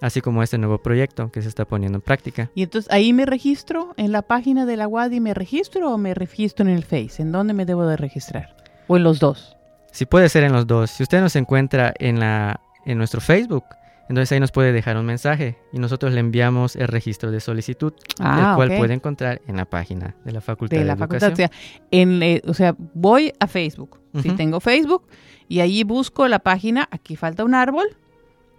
así 0.02 0.20
como 0.20 0.42
este 0.42 0.58
nuevo 0.58 0.78
proyecto 0.82 1.30
que 1.30 1.40
se 1.40 1.48
está 1.48 1.64
poniendo 1.64 1.96
en 1.98 2.02
práctica. 2.02 2.50
Y 2.54 2.64
entonces 2.64 2.90
ahí 2.92 3.12
me 3.12 3.24
registro, 3.24 3.94
en 3.96 4.12
la 4.12 4.22
página 4.22 4.66
de 4.66 4.76
la 4.76 4.88
WADI 4.88 5.20
me 5.20 5.32
registro 5.32 5.90
o 5.92 5.96
me 5.96 6.12
registro 6.12 6.66
en 6.66 6.74
el 6.74 6.84
Face. 6.84 7.22
¿En 7.22 7.32
dónde 7.32 7.54
me 7.54 7.64
debo 7.64 7.86
de 7.86 7.96
registrar? 7.96 8.56
O 8.88 8.96
en 8.96 9.04
los 9.04 9.20
dos. 9.20 9.56
Si 9.92 10.04
puede 10.04 10.28
ser 10.28 10.42
en 10.42 10.52
los 10.52 10.66
dos, 10.66 10.90
si 10.90 11.04
usted 11.04 11.20
nos 11.20 11.36
encuentra 11.36 11.94
en, 11.98 12.18
la, 12.18 12.60
en 12.84 12.98
nuestro 12.98 13.20
Facebook, 13.20 13.64
entonces 14.08 14.32
ahí 14.32 14.40
nos 14.40 14.50
puede 14.50 14.72
dejar 14.72 14.96
un 14.96 15.06
mensaje 15.06 15.56
y 15.72 15.78
nosotros 15.78 16.12
le 16.12 16.20
enviamos 16.20 16.74
el 16.74 16.88
registro 16.88 17.30
de 17.30 17.38
solicitud, 17.38 17.92
Ah, 18.18 18.50
el 18.50 18.56
cual 18.56 18.76
puede 18.76 18.94
encontrar 18.94 19.40
en 19.46 19.56
la 19.56 19.66
página 19.66 20.16
de 20.24 20.32
la 20.32 20.40
Facultad 20.40 20.76
de, 20.76 20.80
de 20.80 20.86
la 20.86 20.94
Educación. 20.94 21.20
facultad. 21.20 21.32
O 21.32 21.36
sea, 21.36 21.50
en, 21.92 22.22
eh, 22.22 22.42
o 22.46 22.54
sea, 22.54 22.74
voy 22.94 23.32
a 23.38 23.46
Facebook. 23.46 24.00
Si 24.20 24.30
tengo 24.30 24.60
Facebook 24.60 25.06
y 25.48 25.60
allí 25.60 25.84
busco 25.84 26.26
la 26.28 26.40
página, 26.40 26.88
aquí 26.90 27.16
falta 27.16 27.44
un 27.44 27.54
árbol 27.54 27.86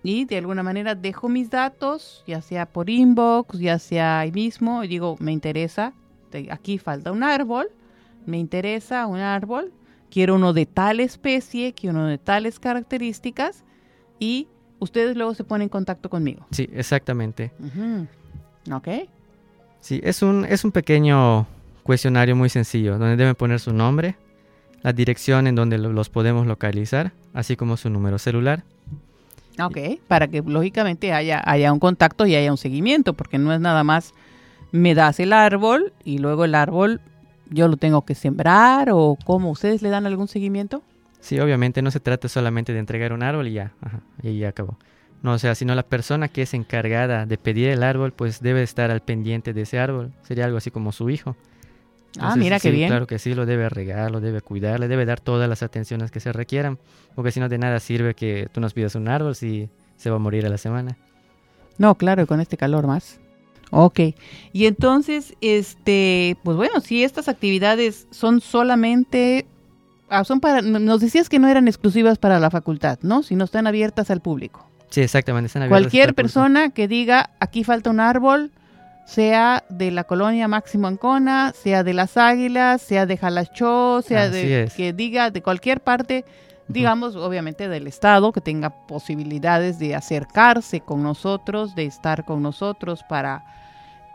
y 0.04 0.26
de 0.26 0.38
alguna 0.38 0.64
manera 0.64 0.96
dejo 0.96 1.30
mis 1.30 1.50
datos, 1.50 2.24
ya 2.28 2.42
sea 2.42 2.66
por 2.66 2.90
inbox, 2.90 3.58
ya 3.60 3.80
sea 3.80 4.20
ahí 4.20 4.32
mismo, 4.32 4.84
y 4.84 4.88
digo, 4.88 5.16
me 5.20 5.32
interesa, 5.32 5.94
te- 6.30 6.52
aquí 6.52 6.78
falta 6.78 7.12
un 7.12 7.24
árbol, 7.24 7.68
me 8.26 8.38
interesa 8.38 9.08
un 9.08 9.20
árbol, 9.20 9.72
quiero 10.12 10.36
uno 10.36 10.54
de 10.54 10.66
tal 10.66 11.00
especie, 11.00 11.74
quiero 11.74 11.96
uno 11.98 12.08
de 12.08 12.18
tales 12.18 12.60
características 12.60 13.64
y 14.20 14.48
ustedes 14.80 15.16
luego 15.16 15.34
se 15.34 15.44
ponen 15.44 15.64
en 15.64 15.70
contacto 15.70 16.10
conmigo. 16.10 16.46
Sí, 16.52 16.70
exactamente. 16.74 17.52
Ujú. 17.60 18.08
¿Ok? 18.76 18.88
Sí, 19.80 20.00
es 20.04 20.22
un, 20.22 20.46
es 20.46 20.64
un 20.64 20.72
pequeño 20.72 21.46
cuestionario 21.84 22.36
muy 22.36 22.50
sencillo, 22.50 22.98
donde 22.98 23.16
deben 23.18 23.36
poner 23.36 23.60
su 23.60 23.74
nombre, 23.74 24.16
la 24.82 24.94
dirección 24.94 25.48
en 25.48 25.56
donde 25.56 25.78
lo- 25.78 25.92
los 25.94 26.10
podemos 26.10 26.46
localizar, 26.48 27.14
así 27.34 27.56
como 27.56 27.76
su 27.78 27.90
número 27.90 28.18
celular. 28.20 28.64
Ok, 29.60 29.78
para 30.08 30.28
que 30.28 30.42
lógicamente 30.42 31.14
haya, 31.14 31.42
haya 31.46 31.72
un 31.72 31.80
contacto 31.80 32.26
y 32.26 32.36
haya 32.36 32.52
un 32.52 32.58
seguimiento, 32.58 33.14
porque 33.14 33.38
no 33.38 33.54
es 33.54 33.60
nada 33.60 33.84
más 33.84 34.14
me 34.72 34.96
das 34.96 35.20
el 35.20 35.34
árbol 35.34 35.94
y 36.04 36.18
luego 36.18 36.46
el 36.46 36.56
árbol 36.56 37.02
yo 37.50 37.68
lo 37.68 37.78
tengo 37.78 38.04
que 38.04 38.16
sembrar 38.16 38.90
o 38.92 39.18
cómo, 39.24 39.52
¿ustedes 39.52 39.82
le 39.82 39.90
dan 39.90 40.08
algún 40.08 40.28
seguimiento? 40.28 40.82
Sí, 41.20 41.40
obviamente 41.40 41.82
no 41.82 41.92
se 41.92 42.00
trata 42.00 42.28
solamente 42.28 42.74
de 42.74 42.80
entregar 42.80 43.14
un 43.14 43.24
árbol 43.24 43.48
y 43.48 43.54
ya, 43.54 43.74
ajá, 43.82 44.02
y 44.24 44.40
ya 44.40 44.50
acabó. 44.50 44.78
No, 45.22 45.34
o 45.34 45.40
sea, 45.40 45.56
sino 45.56 45.74
la 45.74 45.84
persona 45.84 46.28
que 46.28 46.42
es 46.42 46.54
encargada 46.54 47.26
de 47.26 47.38
pedir 47.38 47.70
el 47.70 47.82
árbol, 47.84 48.12
pues 48.12 48.42
debe 48.42 48.62
estar 48.62 48.92
al 48.92 49.02
pendiente 49.02 49.54
de 49.54 49.62
ese 49.62 49.80
árbol. 49.80 50.12
Sería 50.24 50.44
algo 50.46 50.58
así 50.58 50.70
como 50.70 50.92
su 50.92 51.10
hijo. 51.10 51.38
Ah, 52.20 52.36
mira 52.36 52.60
qué 52.60 52.70
sí, 52.70 52.76
bien. 52.76 52.90
Claro 52.90 53.08
que 53.08 53.20
sí, 53.20 53.34
lo 53.34 53.46
debe 53.46 53.70
regar, 53.70 54.12
lo 54.12 54.20
debe 54.22 54.42
cuidar, 54.42 54.80
le 54.80 54.88
debe 54.88 55.06
dar 55.06 55.20
todas 55.20 55.50
las 55.50 55.64
atenciones 55.64 56.12
que 56.12 56.20
se 56.20 56.32
requieran, 56.34 56.80
porque 57.16 57.32
si 57.32 57.40
no 57.40 57.50
de 57.50 57.58
nada 57.58 57.80
sirve 57.80 58.14
que 58.14 58.48
tú 58.52 58.62
nos 58.62 58.74
pidas 58.74 58.96
un 58.96 59.08
árbol 59.08 59.36
si 59.36 59.70
se 59.98 60.10
va 60.10 60.18
a 60.18 60.20
morir 60.20 60.46
a 60.46 60.50
la 60.50 60.58
semana. 60.58 60.98
No, 61.78 61.96
claro, 61.96 62.24
y 62.24 62.26
con 62.26 62.40
este 62.40 62.58
calor 62.58 62.88
más. 62.88 63.20
Ok, 63.72 64.00
y 64.52 64.68
entonces, 64.68 65.34
este, 65.42 66.38
pues 66.44 66.56
bueno, 66.58 66.80
si 66.80 67.04
estas 67.04 67.28
actividades 67.28 68.08
son 68.12 68.40
solamente, 68.40 69.48
ah, 70.10 70.24
son 70.24 70.40
para, 70.40 70.62
nos 70.62 71.02
decías 71.02 71.28
que 71.28 71.40
no 71.40 71.48
eran 71.48 71.68
exclusivas 71.68 72.20
para 72.20 72.40
la 72.40 72.52
facultad, 72.52 73.00
¿no? 73.02 73.24
Sino 73.24 73.46
están 73.46 73.66
abiertas 73.66 74.12
al 74.12 74.22
público. 74.22 74.68
Sí, 74.92 75.02
exactamente. 75.02 75.48
están 75.48 75.64
abiertas 75.64 75.82
Cualquier 75.82 76.10
público. 76.10 76.16
persona 76.18 76.70
que 76.70 76.88
diga 76.88 77.32
aquí 77.40 77.64
falta 77.64 77.90
un 77.90 78.00
árbol, 78.00 78.52
sea 79.06 79.64
de 79.70 79.92
la 79.92 80.04
colonia 80.06 80.48
Máximo 80.48 80.88
Ancona, 80.88 81.54
sea 81.54 81.84
de 81.84 81.94
las 81.94 82.18
Águilas, 82.18 82.82
sea 82.82 83.06
de 83.06 83.18
Jalachó, 83.18 84.02
sea 84.02 84.24
Así 84.24 84.32
de 84.34 84.64
es. 84.64 84.74
que 84.74 84.94
diga 84.94 85.30
de 85.30 85.42
cualquier 85.42 85.82
parte, 85.82 86.26
digamos 86.68 87.16
obviamente 87.16 87.68
del 87.68 87.88
estado, 87.88 88.32
que 88.32 88.42
tenga 88.42 88.70
posibilidades 88.88 89.80
de 89.80 89.96
acercarse 89.96 90.80
con 90.80 91.04
nosotros, 91.04 91.76
de 91.76 91.86
estar 91.86 92.26
con 92.26 92.42
nosotros 92.42 93.04
para 93.08 93.46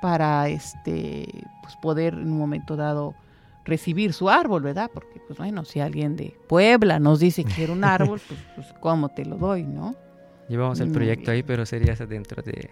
para 0.01 0.49
este 0.49 1.27
pues 1.61 1.77
poder 1.77 2.15
en 2.15 2.31
un 2.31 2.39
momento 2.39 2.77
dado 2.77 3.15
recibir 3.65 4.15
su 4.15 4.31
árbol, 4.31 4.63
¿verdad? 4.63 4.91
Porque, 4.93 5.21
pues 5.27 5.39
bueno, 5.39 5.65
si 5.65 5.81
alguien 5.81 6.17
de 6.17 6.35
Puebla 6.49 6.99
nos 6.99 7.21
dice 7.21 7.45
que 7.45 7.53
quiere 7.53 7.73
un 7.73 7.85
árbol, 7.85 8.21
pues, 8.29 8.41
pues 8.55 8.75
¿cómo 8.81 9.11
te 9.11 9.27
lo 9.27 9.37
doy, 9.37 9.65
no? 9.65 9.95
Llevamos 10.49 10.81
el 10.81 10.91
proyecto 10.91 11.31
ahí, 11.31 11.43
pero 11.43 11.67
sería 11.67 11.93
hasta 11.93 12.07
dentro 12.07 12.43
de 12.43 12.71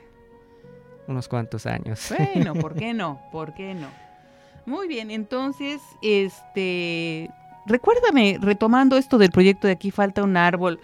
unos 1.08 1.28
cuantos 1.28 1.66
años. 1.66 2.12
Bueno, 2.16 2.54
¿por 2.54 2.74
qué 2.78 2.94
no? 2.94 3.20
¿Por 3.32 3.54
qué 3.54 3.74
no? 3.74 3.88
Muy 4.66 4.88
bien, 4.88 5.10
entonces, 5.10 5.80
este, 6.02 7.30
recuérdame, 7.66 8.38
retomando 8.40 8.96
esto 8.96 9.16
del 9.18 9.30
proyecto 9.30 9.66
de 9.68 9.72
aquí 9.74 9.90
falta 9.92 10.24
un 10.24 10.36
árbol, 10.36 10.80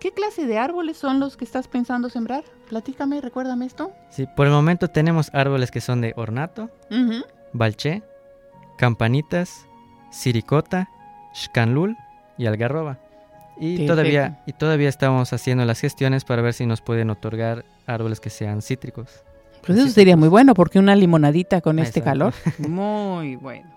¿qué 0.00 0.10
clase 0.12 0.46
de 0.46 0.56
árboles 0.58 0.96
son 0.96 1.20
los 1.20 1.36
que 1.36 1.44
estás 1.44 1.68
pensando 1.68 2.08
sembrar? 2.08 2.44
Platícame, 2.70 3.20
recuérdame 3.20 3.66
esto. 3.66 3.92
Sí, 4.08 4.26
por 4.36 4.46
el 4.46 4.52
momento 4.52 4.88
tenemos 4.88 5.30
árboles 5.34 5.70
que 5.70 5.82
son 5.82 6.00
de 6.00 6.14
ornato, 6.16 6.70
Ujú. 6.90 7.24
balché, 7.52 8.02
campanitas, 8.78 9.66
siricota, 10.10 10.88
shkanlul 11.34 11.94
y 12.38 12.46
algarroba. 12.46 12.98
Y 13.58 13.76
Perfecto. 13.76 13.92
todavía, 13.94 14.42
y 14.46 14.52
todavía 14.54 14.88
estamos 14.88 15.32
haciendo 15.32 15.64
las 15.66 15.80
gestiones 15.80 16.24
para 16.24 16.40
ver 16.42 16.54
si 16.54 16.64
nos 16.66 16.80
pueden 16.80 17.10
otorgar 17.10 17.64
árboles 17.86 18.20
que 18.20 18.30
sean 18.30 18.62
cítricos. 18.62 19.24
Pues 19.66 19.78
eso 19.78 19.88
sería 19.88 20.16
muy 20.16 20.28
bueno, 20.28 20.54
porque 20.54 20.78
una 20.78 20.94
limonadita 20.94 21.60
con 21.60 21.78
este 21.78 22.00
Exacto. 22.00 22.32
calor. 22.32 22.34
Muy 22.68 23.36
bueno, 23.36 23.68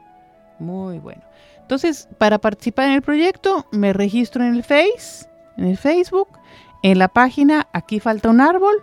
muy 0.60 0.99
bueno. 0.99 1.21
Entonces, 1.62 2.08
para 2.17 2.38
participar 2.39 2.88
en 2.88 2.93
el 2.95 3.02
proyecto, 3.02 3.65
me 3.71 3.93
registro 3.93 4.43
en 4.43 4.56
el 4.56 4.63
Face, 4.63 5.28
en 5.58 5.65
el 5.65 5.78
Facebook, 5.78 6.28
en 6.84 6.97
la 6.99 7.08
página 7.08 7.67
Aquí 7.73 7.99
falta 7.99 8.30
un 8.30 8.41
árbol, 8.41 8.73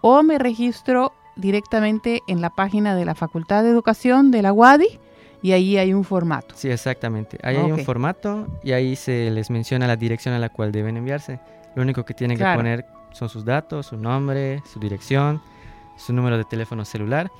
o 0.00 0.22
me 0.22 0.38
registro 0.38 1.12
directamente 1.36 2.22
en 2.28 2.40
la 2.40 2.50
página 2.50 2.94
de 2.94 3.04
la 3.04 3.14
Facultad 3.14 3.62
de 3.64 3.70
Educación 3.70 4.30
de 4.30 4.42
la 4.42 4.52
UADI, 4.52 5.00
y 5.42 5.52
ahí 5.52 5.76
hay 5.78 5.94
un 5.94 6.02
formato. 6.04 6.54
Sí, 6.56 6.68
exactamente. 6.70 7.38
Ahí 7.42 7.56
hay 7.56 7.70
Ok. 7.70 7.78
un 7.78 7.84
formato 7.84 8.46
y 8.64 8.72
ahí 8.72 8.96
se 8.96 9.30
les 9.30 9.50
menciona 9.50 9.86
la 9.86 9.94
dirección 9.96 10.34
a 10.34 10.38
la 10.40 10.48
cual 10.48 10.72
deben 10.72 10.96
enviarse. 10.96 11.38
Lo 11.76 11.82
único 11.82 12.04
que 12.04 12.12
tienen 12.14 12.36
Claro. 12.36 12.52
que 12.52 12.56
poner 12.64 12.86
son 13.12 13.28
sus 13.28 13.44
datos, 13.44 13.86
su 13.86 13.96
nombre, 13.96 14.62
su 14.72 14.80
dirección, 14.80 15.40
su 15.98 16.12
número 16.12 16.38
de 16.38 16.44
teléfono 16.44 16.84
celular, 16.84 17.30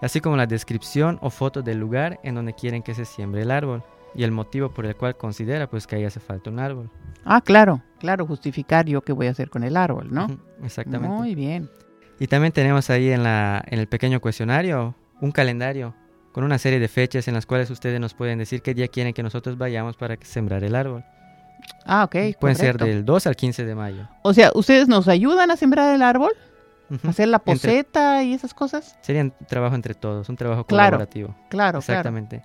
así 0.00 0.20
como 0.20 0.36
la 0.36 0.46
descripción 0.46 1.18
o 1.22 1.30
foto 1.30 1.62
del 1.62 1.78
lugar 1.78 2.20
en 2.22 2.34
donde 2.34 2.54
quieren 2.54 2.82
que 2.82 2.94
se 2.94 3.04
siembre 3.04 3.42
el 3.42 3.50
árbol 3.50 3.82
y 4.14 4.24
el 4.24 4.30
motivo 4.30 4.70
por 4.70 4.86
el 4.86 4.94
cual 4.96 5.16
considera 5.16 5.68
pues 5.68 5.86
que 5.86 5.96
ahí 5.96 6.04
hace 6.04 6.20
falta 6.20 6.50
un 6.50 6.58
árbol. 6.58 6.90
Ah, 7.24 7.40
claro, 7.40 7.82
claro, 7.98 8.26
justificar 8.26 8.86
yo 8.86 9.00
qué 9.02 9.12
voy 9.12 9.26
a 9.26 9.30
hacer 9.30 9.48
con 9.48 9.64
el 9.64 9.76
árbol, 9.76 10.12
¿no? 10.12 10.26
Exactamente. 10.62 11.08
Muy 11.08 11.34
bien. 11.34 11.70
Y 12.18 12.26
también 12.26 12.52
tenemos 12.52 12.90
ahí 12.90 13.10
en, 13.10 13.22
la, 13.22 13.64
en 13.66 13.78
el 13.78 13.88
pequeño 13.88 14.20
cuestionario 14.20 14.94
un 15.20 15.32
calendario 15.32 15.94
con 16.32 16.44
una 16.44 16.58
serie 16.58 16.78
de 16.78 16.88
fechas 16.88 17.28
en 17.28 17.34
las 17.34 17.46
cuales 17.46 17.70
ustedes 17.70 18.00
nos 18.00 18.14
pueden 18.14 18.38
decir 18.38 18.62
qué 18.62 18.74
día 18.74 18.88
quieren 18.88 19.12
que 19.12 19.22
nosotros 19.22 19.58
vayamos 19.58 19.96
para 19.96 20.16
sembrar 20.22 20.64
el 20.64 20.74
árbol. 20.74 21.04
Ah, 21.84 22.04
ok. 22.04 22.36
Pueden 22.40 22.56
ser 22.56 22.76
del 22.78 23.04
2 23.04 23.26
al 23.26 23.36
15 23.36 23.64
de 23.64 23.74
mayo. 23.74 24.08
O 24.22 24.34
sea, 24.34 24.50
¿ustedes 24.54 24.88
nos 24.88 25.08
ayudan 25.08 25.50
a 25.50 25.56
sembrar 25.56 25.94
el 25.94 26.02
árbol? 26.02 26.32
¿Hacer 27.08 27.28
la 27.28 27.38
Entre- 27.38 27.54
poseta 27.54 28.22
y 28.22 28.34
esas 28.34 28.54
cosas? 28.54 28.98
Sería 29.00 29.22
un 29.22 29.32
trabajo 29.48 29.74
entre 29.74 29.94
todos, 29.94 30.28
un 30.28 30.36
trabajo 30.36 30.64
Claro, 30.64 30.90
colaborativo. 30.98 31.34
Claro, 31.48 31.78
Exactamente. 31.78 32.42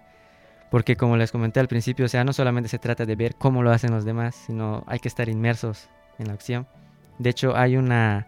Porque 0.69 0.95
como 0.97 1.15
les 1.15 1.31
comenté 1.31 1.59
al 1.61 1.67
principio, 1.69 2.05
o 2.05 2.09
sea, 2.09 2.23
no 2.25 2.33
solamente 2.33 2.67
se 2.69 2.77
trata 2.77 3.05
de 3.05 3.15
ver 3.15 3.35
cómo 3.35 3.63
lo 3.63 3.71
hacen 3.71 3.91
los 3.91 4.03
demás, 4.03 4.35
sino 4.35 4.83
hay 4.87 4.99
que 4.99 5.07
estar 5.07 5.29
inmersos 5.29 5.89
en 6.19 6.27
la 6.27 6.33
acción. 6.33 6.67
De 7.19 7.29
hecho, 7.29 7.55
hay 7.55 7.77
una 7.77 8.27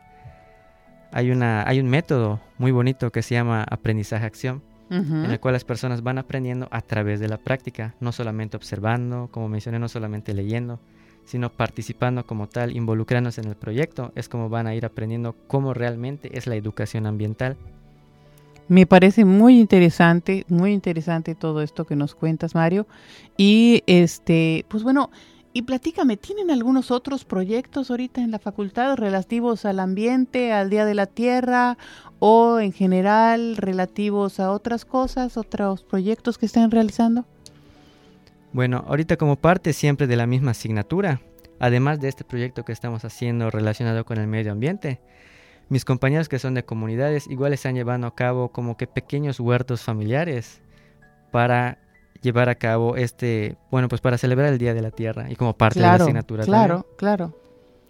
hay 1.11 1.31
una 1.31 1.67
hay 1.67 1.79
un 1.79 1.87
método 1.89 2.39
muy 2.57 2.71
bonito 2.71 3.11
que 3.11 3.21
se 3.23 3.35
llama 3.35 3.65
aprendizaje 3.69 4.25
acción, 4.25 4.61
claro. 4.87 5.03
En 5.25 5.31
el 5.31 5.39
cual 5.39 5.53
las 5.53 5.63
personas 5.65 6.01
van 6.01 6.17
aprendiendo 6.17 6.67
a 6.71 6.81
través 6.81 7.19
de 7.19 7.27
la 7.27 7.37
práctica, 7.37 7.93
no 7.99 8.11
solamente 8.11 8.57
observando, 8.57 9.27
como 9.31 9.49
mencioné, 9.49 9.77
no 9.79 9.87
solamente 9.89 10.33
leyendo, 10.33 10.79
sino 11.29 11.51
participando 11.51 12.25
como 12.25 12.47
tal, 12.47 12.75
involucrándose 12.75 13.41
en 13.41 13.49
el 13.49 13.55
proyecto, 13.55 14.11
es 14.15 14.27
como 14.27 14.49
van 14.49 14.65
a 14.65 14.73
ir 14.73 14.83
aprendiendo 14.83 15.35
cómo 15.45 15.75
realmente 15.75 16.35
es 16.35 16.47
la 16.47 16.55
educación 16.55 17.05
ambiental. 17.05 17.55
Me 18.67 18.87
parece 18.87 19.25
muy 19.25 19.59
interesante, 19.59 20.43
muy 20.47 20.73
interesante 20.73 21.35
todo 21.35 21.61
esto 21.61 21.85
que 21.85 21.95
nos 21.95 22.15
cuentas, 22.15 22.55
Mario. 22.55 22.87
Y 23.37 23.83
este, 23.85 24.65
pues 24.69 24.81
bueno, 24.81 25.11
y 25.53 25.61
platícame, 25.61 26.17
¿tienen 26.17 26.49
algunos 26.49 26.89
otros 26.89 27.25
proyectos 27.25 27.91
ahorita 27.91 28.21
en 28.21 28.31
la 28.31 28.39
facultad 28.39 28.95
relativos 28.95 29.65
al 29.65 29.79
ambiente, 29.79 30.51
al 30.51 30.71
Día 30.71 30.85
de 30.85 30.95
la 30.95 31.05
Tierra 31.05 31.77
o 32.17 32.59
en 32.59 32.71
general 32.71 33.55
relativos 33.55 34.39
a 34.39 34.51
otras 34.51 34.83
cosas, 34.83 35.37
otros 35.37 35.83
proyectos 35.83 36.39
que 36.39 36.47
estén 36.47 36.71
realizando? 36.71 37.25
Bueno, 38.51 38.83
ahorita 38.87 39.17
como 39.17 39.35
parte 39.35 39.73
siempre 39.73 40.07
de 40.07 40.15
la 40.15 40.25
misma 40.25 40.51
asignatura, 40.51 41.21
además 41.59 41.99
de 41.99 42.07
este 42.07 42.23
proyecto 42.23 42.65
que 42.65 42.71
estamos 42.71 43.05
haciendo 43.05 43.51
relacionado 43.51 44.05
con 44.05 44.17
el 44.17 44.27
medio 44.27 44.51
ambiente, 44.51 44.99
mis 45.69 45.85
compañeros 45.85 46.29
que 46.29 46.39
son 46.39 46.55
de 46.55 46.65
comunidades 46.65 47.27
igual 47.27 47.53
están 47.53 47.75
llevando 47.75 48.07
a 48.07 48.15
cabo 48.15 48.49
como 48.49 48.75
que 48.75 48.87
pequeños 48.87 49.39
huertos 49.39 49.83
familiares 49.83 50.61
para 51.31 51.77
llevar 52.21 52.49
a 52.49 52.55
cabo 52.55 52.95
este, 52.95 53.55
bueno, 53.69 53.87
pues 53.87 54.01
para 54.01 54.17
celebrar 54.17 54.51
el 54.51 54.57
Día 54.57 54.73
de 54.73 54.81
la 54.81 54.91
Tierra 54.91 55.29
y 55.29 55.35
como 55.35 55.55
parte 55.55 55.79
de 55.79 55.85
la 55.85 55.93
asignatura. 55.93 56.43
claro, 56.43 56.75
también. 56.75 56.95
claro. 56.97 57.39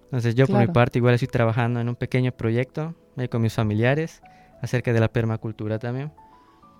Entonces 0.06 0.36
yo 0.36 0.48
por 0.48 0.60
mi 0.60 0.68
parte 0.68 1.00
igual 1.00 1.14
estoy 1.14 1.28
trabajando 1.28 1.80
en 1.80 1.88
un 1.88 1.96
pequeño 1.96 2.32
proyecto 2.32 2.96
ahí 3.16 3.28
con 3.28 3.42
mis 3.42 3.54
familiares 3.54 4.22
acerca 4.62 4.92
de 4.92 5.00
la 5.00 5.08
permacultura 5.08 5.80
también. 5.80 6.12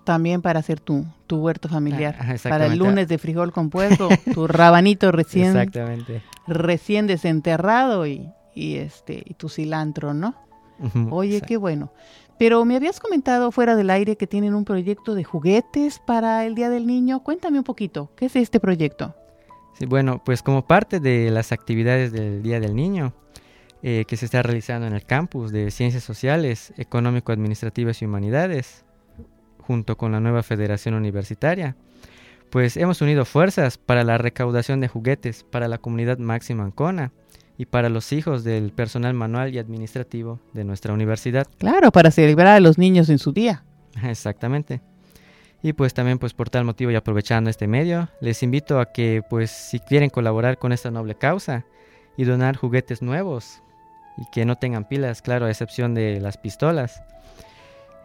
También 0.04 0.42
para 0.42 0.60
hacer 0.60 0.80
tu, 0.80 1.04
tu 1.26 1.38
huerto 1.38 1.68
familiar. 1.68 2.16
Ah, 2.18 2.34
para 2.48 2.66
el 2.66 2.78
lunes 2.78 3.08
de 3.08 3.18
frijol 3.18 3.52
con 3.52 3.70
puerco, 3.70 4.08
tu 4.34 4.46
rabanito 4.46 5.12
recién 5.12 5.48
Exactamente. 5.48 6.22
recién 6.46 7.06
desenterrado 7.06 8.06
y, 8.06 8.28
y 8.54 8.76
este 8.76 9.22
y 9.24 9.34
tu 9.34 9.48
cilantro, 9.48 10.14
¿no? 10.14 10.34
Oye, 11.10 11.34
exacto. 11.34 11.48
qué 11.48 11.56
bueno. 11.58 11.92
Pero 12.38 12.64
me 12.64 12.74
habías 12.76 13.00
comentado 13.00 13.52
fuera 13.52 13.76
del 13.76 13.90
aire 13.90 14.16
que 14.16 14.26
tienen 14.26 14.54
un 14.54 14.64
proyecto 14.64 15.14
de 15.14 15.24
juguetes 15.24 15.98
para 15.98 16.46
el 16.46 16.54
Día 16.54 16.70
del 16.70 16.86
Niño. 16.86 17.22
Cuéntame 17.22 17.58
un 17.58 17.64
poquito, 17.64 18.10
¿qué 18.16 18.26
es 18.26 18.36
este 18.36 18.58
proyecto? 18.60 19.14
Sí, 19.78 19.84
bueno, 19.84 20.22
pues 20.24 20.42
como 20.42 20.66
parte 20.66 21.00
de 21.00 21.30
las 21.30 21.52
actividades 21.52 22.12
del 22.12 22.42
Día 22.42 22.58
del 22.58 22.74
Niño 22.74 23.12
eh, 23.82 24.04
que 24.06 24.18
se 24.18 24.26
está 24.26 24.42
realizando 24.42 24.86
en 24.86 24.92
el 24.92 25.06
campus 25.06 25.52
de 25.52 25.70
Ciencias 25.70 26.04
Sociales, 26.04 26.74
Económico-Administrativas 26.76 28.02
y 28.02 28.04
Humanidades, 28.04 28.84
junto 29.70 29.96
con 29.96 30.10
la 30.10 30.18
nueva 30.18 30.42
Federación 30.42 30.94
Universitaria, 30.94 31.76
pues 32.50 32.76
hemos 32.76 33.02
unido 33.02 33.24
fuerzas 33.24 33.78
para 33.78 34.02
la 34.02 34.18
recaudación 34.18 34.80
de 34.80 34.88
juguetes 34.88 35.44
para 35.44 35.68
la 35.68 35.78
comunidad 35.78 36.18
máxima 36.18 36.64
Ancona 36.64 37.12
y 37.56 37.66
para 37.66 37.88
los 37.88 38.12
hijos 38.12 38.42
del 38.42 38.72
personal 38.72 39.14
manual 39.14 39.54
y 39.54 39.60
administrativo 39.60 40.40
de 40.54 40.64
nuestra 40.64 40.92
universidad. 40.92 41.46
Claro, 41.56 41.92
para 41.92 42.10
celebrar 42.10 42.48
a 42.48 42.58
los 42.58 42.78
niños 42.78 43.10
en 43.10 43.20
su 43.20 43.30
día. 43.30 43.62
Exactamente. 44.02 44.80
Y 45.62 45.72
pues 45.72 45.94
también 45.94 46.18
pues 46.18 46.34
por 46.34 46.50
tal 46.50 46.64
motivo 46.64 46.90
y 46.90 46.96
aprovechando 46.96 47.48
este 47.48 47.68
medio, 47.68 48.08
les 48.20 48.42
invito 48.42 48.80
a 48.80 48.86
que 48.86 49.22
pues 49.30 49.52
si 49.52 49.78
quieren 49.78 50.10
colaborar 50.10 50.58
con 50.58 50.72
esta 50.72 50.90
noble 50.90 51.14
causa 51.14 51.64
y 52.16 52.24
donar 52.24 52.56
juguetes 52.56 53.02
nuevos 53.02 53.62
y 54.18 54.24
que 54.32 54.44
no 54.44 54.56
tengan 54.56 54.88
pilas, 54.88 55.22
claro, 55.22 55.46
a 55.46 55.50
excepción 55.50 55.94
de 55.94 56.18
las 56.18 56.38
pistolas, 56.38 57.04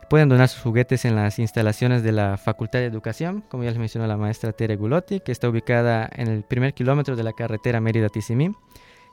pueden 0.09 0.29
donar 0.29 0.47
sus 0.49 0.61
juguetes 0.61 1.05
en 1.05 1.15
las 1.15 1.39
instalaciones 1.39 2.03
de 2.03 2.11
la 2.11 2.37
Facultad 2.37 2.79
de 2.79 2.85
Educación, 2.85 3.43
como 3.49 3.63
ya 3.63 3.69
les 3.69 3.79
mencionó 3.79 4.07
la 4.07 4.17
maestra 4.17 4.51
Tere 4.51 4.75
Gulotti, 4.75 5.19
que 5.19 5.31
está 5.31 5.49
ubicada 5.49 6.09
en 6.13 6.27
el 6.27 6.43
primer 6.43 6.73
kilómetro 6.73 7.15
de 7.15 7.23
la 7.23 7.33
carretera 7.33 7.79
Mérida-Tizimín. 7.79 8.55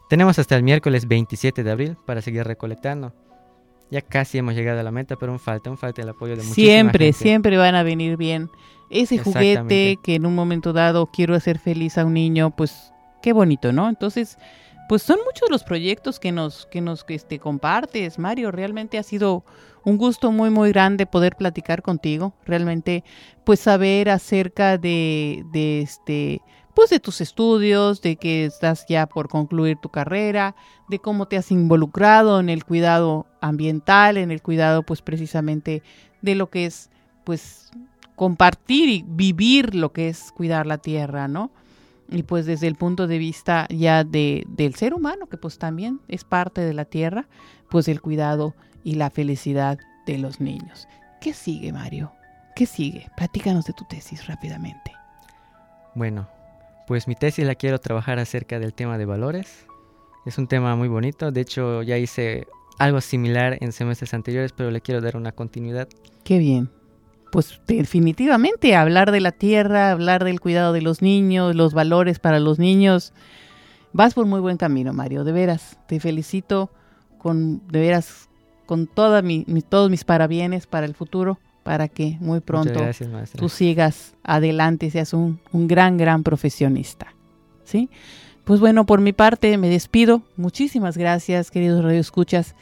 Tenemos 0.08 0.38
hasta 0.38 0.56
el 0.56 0.62
miércoles 0.62 1.08
27 1.08 1.62
de 1.62 1.70
abril 1.70 1.96
para 2.06 2.20
seguir 2.20 2.44
recolectando. 2.44 3.14
Ya 3.90 4.00
casi 4.00 4.38
hemos 4.38 4.54
llegado 4.54 4.80
a 4.80 4.82
la 4.82 4.90
meta, 4.90 5.16
pero 5.16 5.32
aún 5.32 5.38
falta, 5.38 5.68
aún 5.68 5.78
falta 5.78 6.02
el 6.02 6.08
apoyo 6.08 6.36
de 6.36 6.42
muchísima 6.42 6.66
Siempre, 6.66 7.04
gente. 7.06 7.18
siempre 7.18 7.56
van 7.56 7.74
a 7.74 7.82
venir 7.82 8.16
bien. 8.16 8.48
Ese 8.90 9.18
juguete 9.18 9.98
que 10.02 10.14
en 10.14 10.26
un 10.26 10.34
momento 10.34 10.72
dado 10.72 11.06
quiero 11.06 11.34
hacer 11.34 11.58
feliz 11.58 11.96
a 11.98 12.04
un 12.04 12.14
niño, 12.14 12.54
pues 12.56 12.92
qué 13.22 13.32
bonito, 13.32 13.72
¿no? 13.72 13.88
Entonces, 13.88 14.38
pues 14.88 15.02
son 15.02 15.18
muchos 15.24 15.50
los 15.50 15.64
proyectos 15.64 16.18
que 16.18 16.32
nos 16.32 16.66
que 16.66 16.80
nos 16.80 17.04
este 17.08 17.38
compartes, 17.38 18.18
Mario, 18.18 18.50
realmente 18.50 18.98
ha 18.98 19.02
sido 19.02 19.44
un 19.84 19.96
gusto 19.96 20.30
muy 20.32 20.50
muy 20.50 20.70
grande 20.70 21.06
poder 21.06 21.36
platicar 21.36 21.82
contigo, 21.82 22.34
realmente 22.44 23.04
pues 23.44 23.60
saber 23.60 24.10
acerca 24.10 24.78
de 24.78 25.44
de 25.52 25.80
este 25.82 26.40
pues 26.74 26.90
de 26.90 27.00
tus 27.00 27.20
estudios, 27.20 28.00
de 28.00 28.16
que 28.16 28.46
estás 28.46 28.86
ya 28.88 29.06
por 29.06 29.28
concluir 29.28 29.76
tu 29.76 29.90
carrera, 29.90 30.54
de 30.88 30.98
cómo 30.98 31.26
te 31.26 31.36
has 31.36 31.50
involucrado 31.50 32.40
en 32.40 32.48
el 32.48 32.64
cuidado 32.64 33.26
ambiental, 33.40 34.16
en 34.16 34.30
el 34.30 34.42
cuidado 34.42 34.82
pues 34.82 35.02
precisamente 35.02 35.82
de 36.22 36.34
lo 36.34 36.48
que 36.48 36.66
es 36.66 36.90
pues 37.24 37.70
compartir 38.16 38.88
y 38.88 39.04
vivir 39.06 39.74
lo 39.74 39.92
que 39.92 40.08
es 40.08 40.32
cuidar 40.32 40.66
la 40.66 40.78
tierra, 40.78 41.28
¿no? 41.28 41.50
Y 42.12 42.24
pues 42.24 42.46
desde 42.46 42.66
el 42.66 42.74
punto 42.74 43.06
de 43.06 43.18
vista 43.18 43.66
ya 43.70 44.04
de, 44.04 44.44
del 44.46 44.74
ser 44.74 44.94
humano, 44.94 45.26
que 45.26 45.38
pues 45.38 45.58
también 45.58 46.00
es 46.08 46.24
parte 46.24 46.60
de 46.60 46.74
la 46.74 46.84
tierra, 46.84 47.26
pues 47.70 47.88
el 47.88 48.00
cuidado 48.00 48.54
y 48.84 48.96
la 48.96 49.10
felicidad 49.10 49.78
de 50.06 50.18
los 50.18 50.40
niños. 50.40 50.88
¿Qué 51.20 51.32
sigue, 51.32 51.72
Mario? 51.72 52.12
¿Qué 52.54 52.66
sigue? 52.66 53.06
Platícanos 53.16 53.64
de 53.64 53.72
tu 53.72 53.84
tesis 53.84 54.26
rápidamente. 54.26 54.92
Bueno, 55.94 56.28
pues 56.86 57.08
mi 57.08 57.14
tesis 57.14 57.46
la 57.46 57.54
quiero 57.54 57.78
trabajar 57.78 58.18
acerca 58.18 58.58
del 58.58 58.74
tema 58.74 58.98
de 58.98 59.06
valores. 59.06 59.66
Es 60.26 60.36
un 60.36 60.48
tema 60.48 60.76
muy 60.76 60.88
bonito, 60.88 61.32
de 61.32 61.40
hecho 61.40 61.82
ya 61.82 61.96
hice 61.96 62.46
algo 62.78 63.00
similar 63.00 63.56
en 63.60 63.72
semestres 63.72 64.14
anteriores, 64.14 64.52
pero 64.52 64.70
le 64.70 64.80
quiero 64.80 65.00
dar 65.00 65.16
una 65.16 65.32
continuidad. 65.32 65.88
Qué 66.24 66.38
bien. 66.38 66.70
Pues 67.32 67.62
definitivamente 67.66 68.76
hablar 68.76 69.10
de 69.10 69.20
la 69.20 69.32
tierra, 69.32 69.90
hablar 69.90 70.22
del 70.22 70.38
cuidado 70.38 70.74
de 70.74 70.82
los 70.82 71.00
niños, 71.00 71.56
los 71.56 71.72
valores 71.72 72.18
para 72.18 72.38
los 72.40 72.58
niños. 72.58 73.14
Vas 73.94 74.12
por 74.12 74.26
muy 74.26 74.38
buen 74.40 74.58
camino, 74.58 74.92
Mario, 74.92 75.24
de 75.24 75.32
veras. 75.32 75.78
Te 75.86 75.98
felicito 75.98 76.68
con, 77.16 77.66
de 77.68 77.80
veras, 77.80 78.28
con 78.66 78.86
toda 78.86 79.22
mi, 79.22 79.46
todos 79.66 79.88
mis 79.88 80.04
parabienes 80.04 80.66
para 80.66 80.84
el 80.84 80.94
futuro, 80.94 81.38
para 81.62 81.88
que 81.88 82.18
muy 82.20 82.40
pronto 82.40 82.80
tú 83.38 83.48
sigas 83.48 84.12
adelante 84.22 84.84
y 84.84 84.90
seas 84.90 85.14
un, 85.14 85.40
un 85.52 85.68
gran, 85.68 85.96
gran 85.96 86.24
profesionista. 86.24 87.14
¿Sí? 87.64 87.88
Pues 88.44 88.60
bueno, 88.60 88.84
por 88.84 89.00
mi 89.00 89.14
parte 89.14 89.56
me 89.56 89.70
despido. 89.70 90.20
Muchísimas 90.36 90.98
gracias, 90.98 91.50
queridos 91.50 91.82
radioescuchas. 91.82 92.54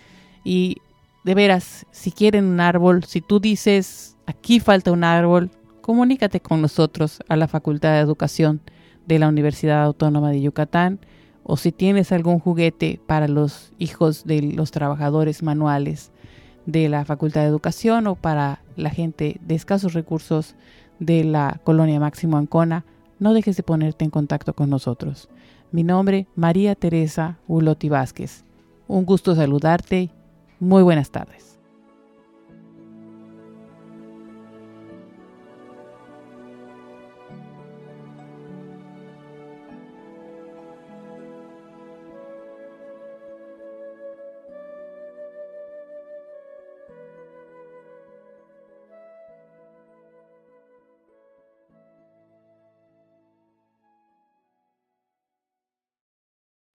Y 0.44 0.76
de 1.24 1.34
veras, 1.34 1.86
si 1.90 2.12
quieren 2.12 2.44
un 2.44 2.60
árbol, 2.60 3.02
si 3.02 3.20
tú 3.20 3.40
dices, 3.40 4.16
aquí 4.30 4.60
falta 4.60 4.92
un 4.92 5.04
árbol, 5.04 5.50
comunícate 5.80 6.40
con 6.40 6.62
nosotros 6.62 7.20
a 7.28 7.36
la 7.36 7.48
Facultad 7.48 7.92
de 7.92 7.98
Educación 7.98 8.60
de 9.06 9.18
la 9.18 9.28
Universidad 9.28 9.82
Autónoma 9.82 10.30
de 10.30 10.40
Yucatán. 10.40 11.00
O 11.42 11.56
si 11.56 11.72
tienes 11.72 12.12
algún 12.12 12.38
juguete 12.38 13.00
para 13.06 13.26
los 13.26 13.72
hijos 13.78 14.24
de 14.24 14.42
los 14.42 14.70
trabajadores 14.70 15.42
manuales 15.42 16.12
de 16.66 16.88
la 16.88 17.04
Facultad 17.04 17.40
de 17.40 17.48
Educación 17.48 18.06
o 18.06 18.14
para 18.14 18.62
la 18.76 18.90
gente 18.90 19.40
de 19.40 19.54
escasos 19.54 19.94
recursos 19.94 20.54
de 21.00 21.24
la 21.24 21.60
colonia 21.64 21.98
Máximo 21.98 22.36
Ancona, 22.36 22.84
no 23.18 23.34
dejes 23.34 23.56
de 23.56 23.62
ponerte 23.62 24.04
en 24.04 24.10
contacto 24.10 24.54
con 24.54 24.70
nosotros. 24.70 25.28
Mi 25.72 25.82
nombre, 25.82 26.26
María 26.36 26.74
Teresa 26.74 27.38
Ulotti 27.48 27.88
Vázquez. 27.88 28.44
Un 28.86 29.04
gusto 29.04 29.34
saludarte. 29.34 30.10
Muy 30.60 30.82
buenas 30.82 31.10
tardes. 31.10 31.49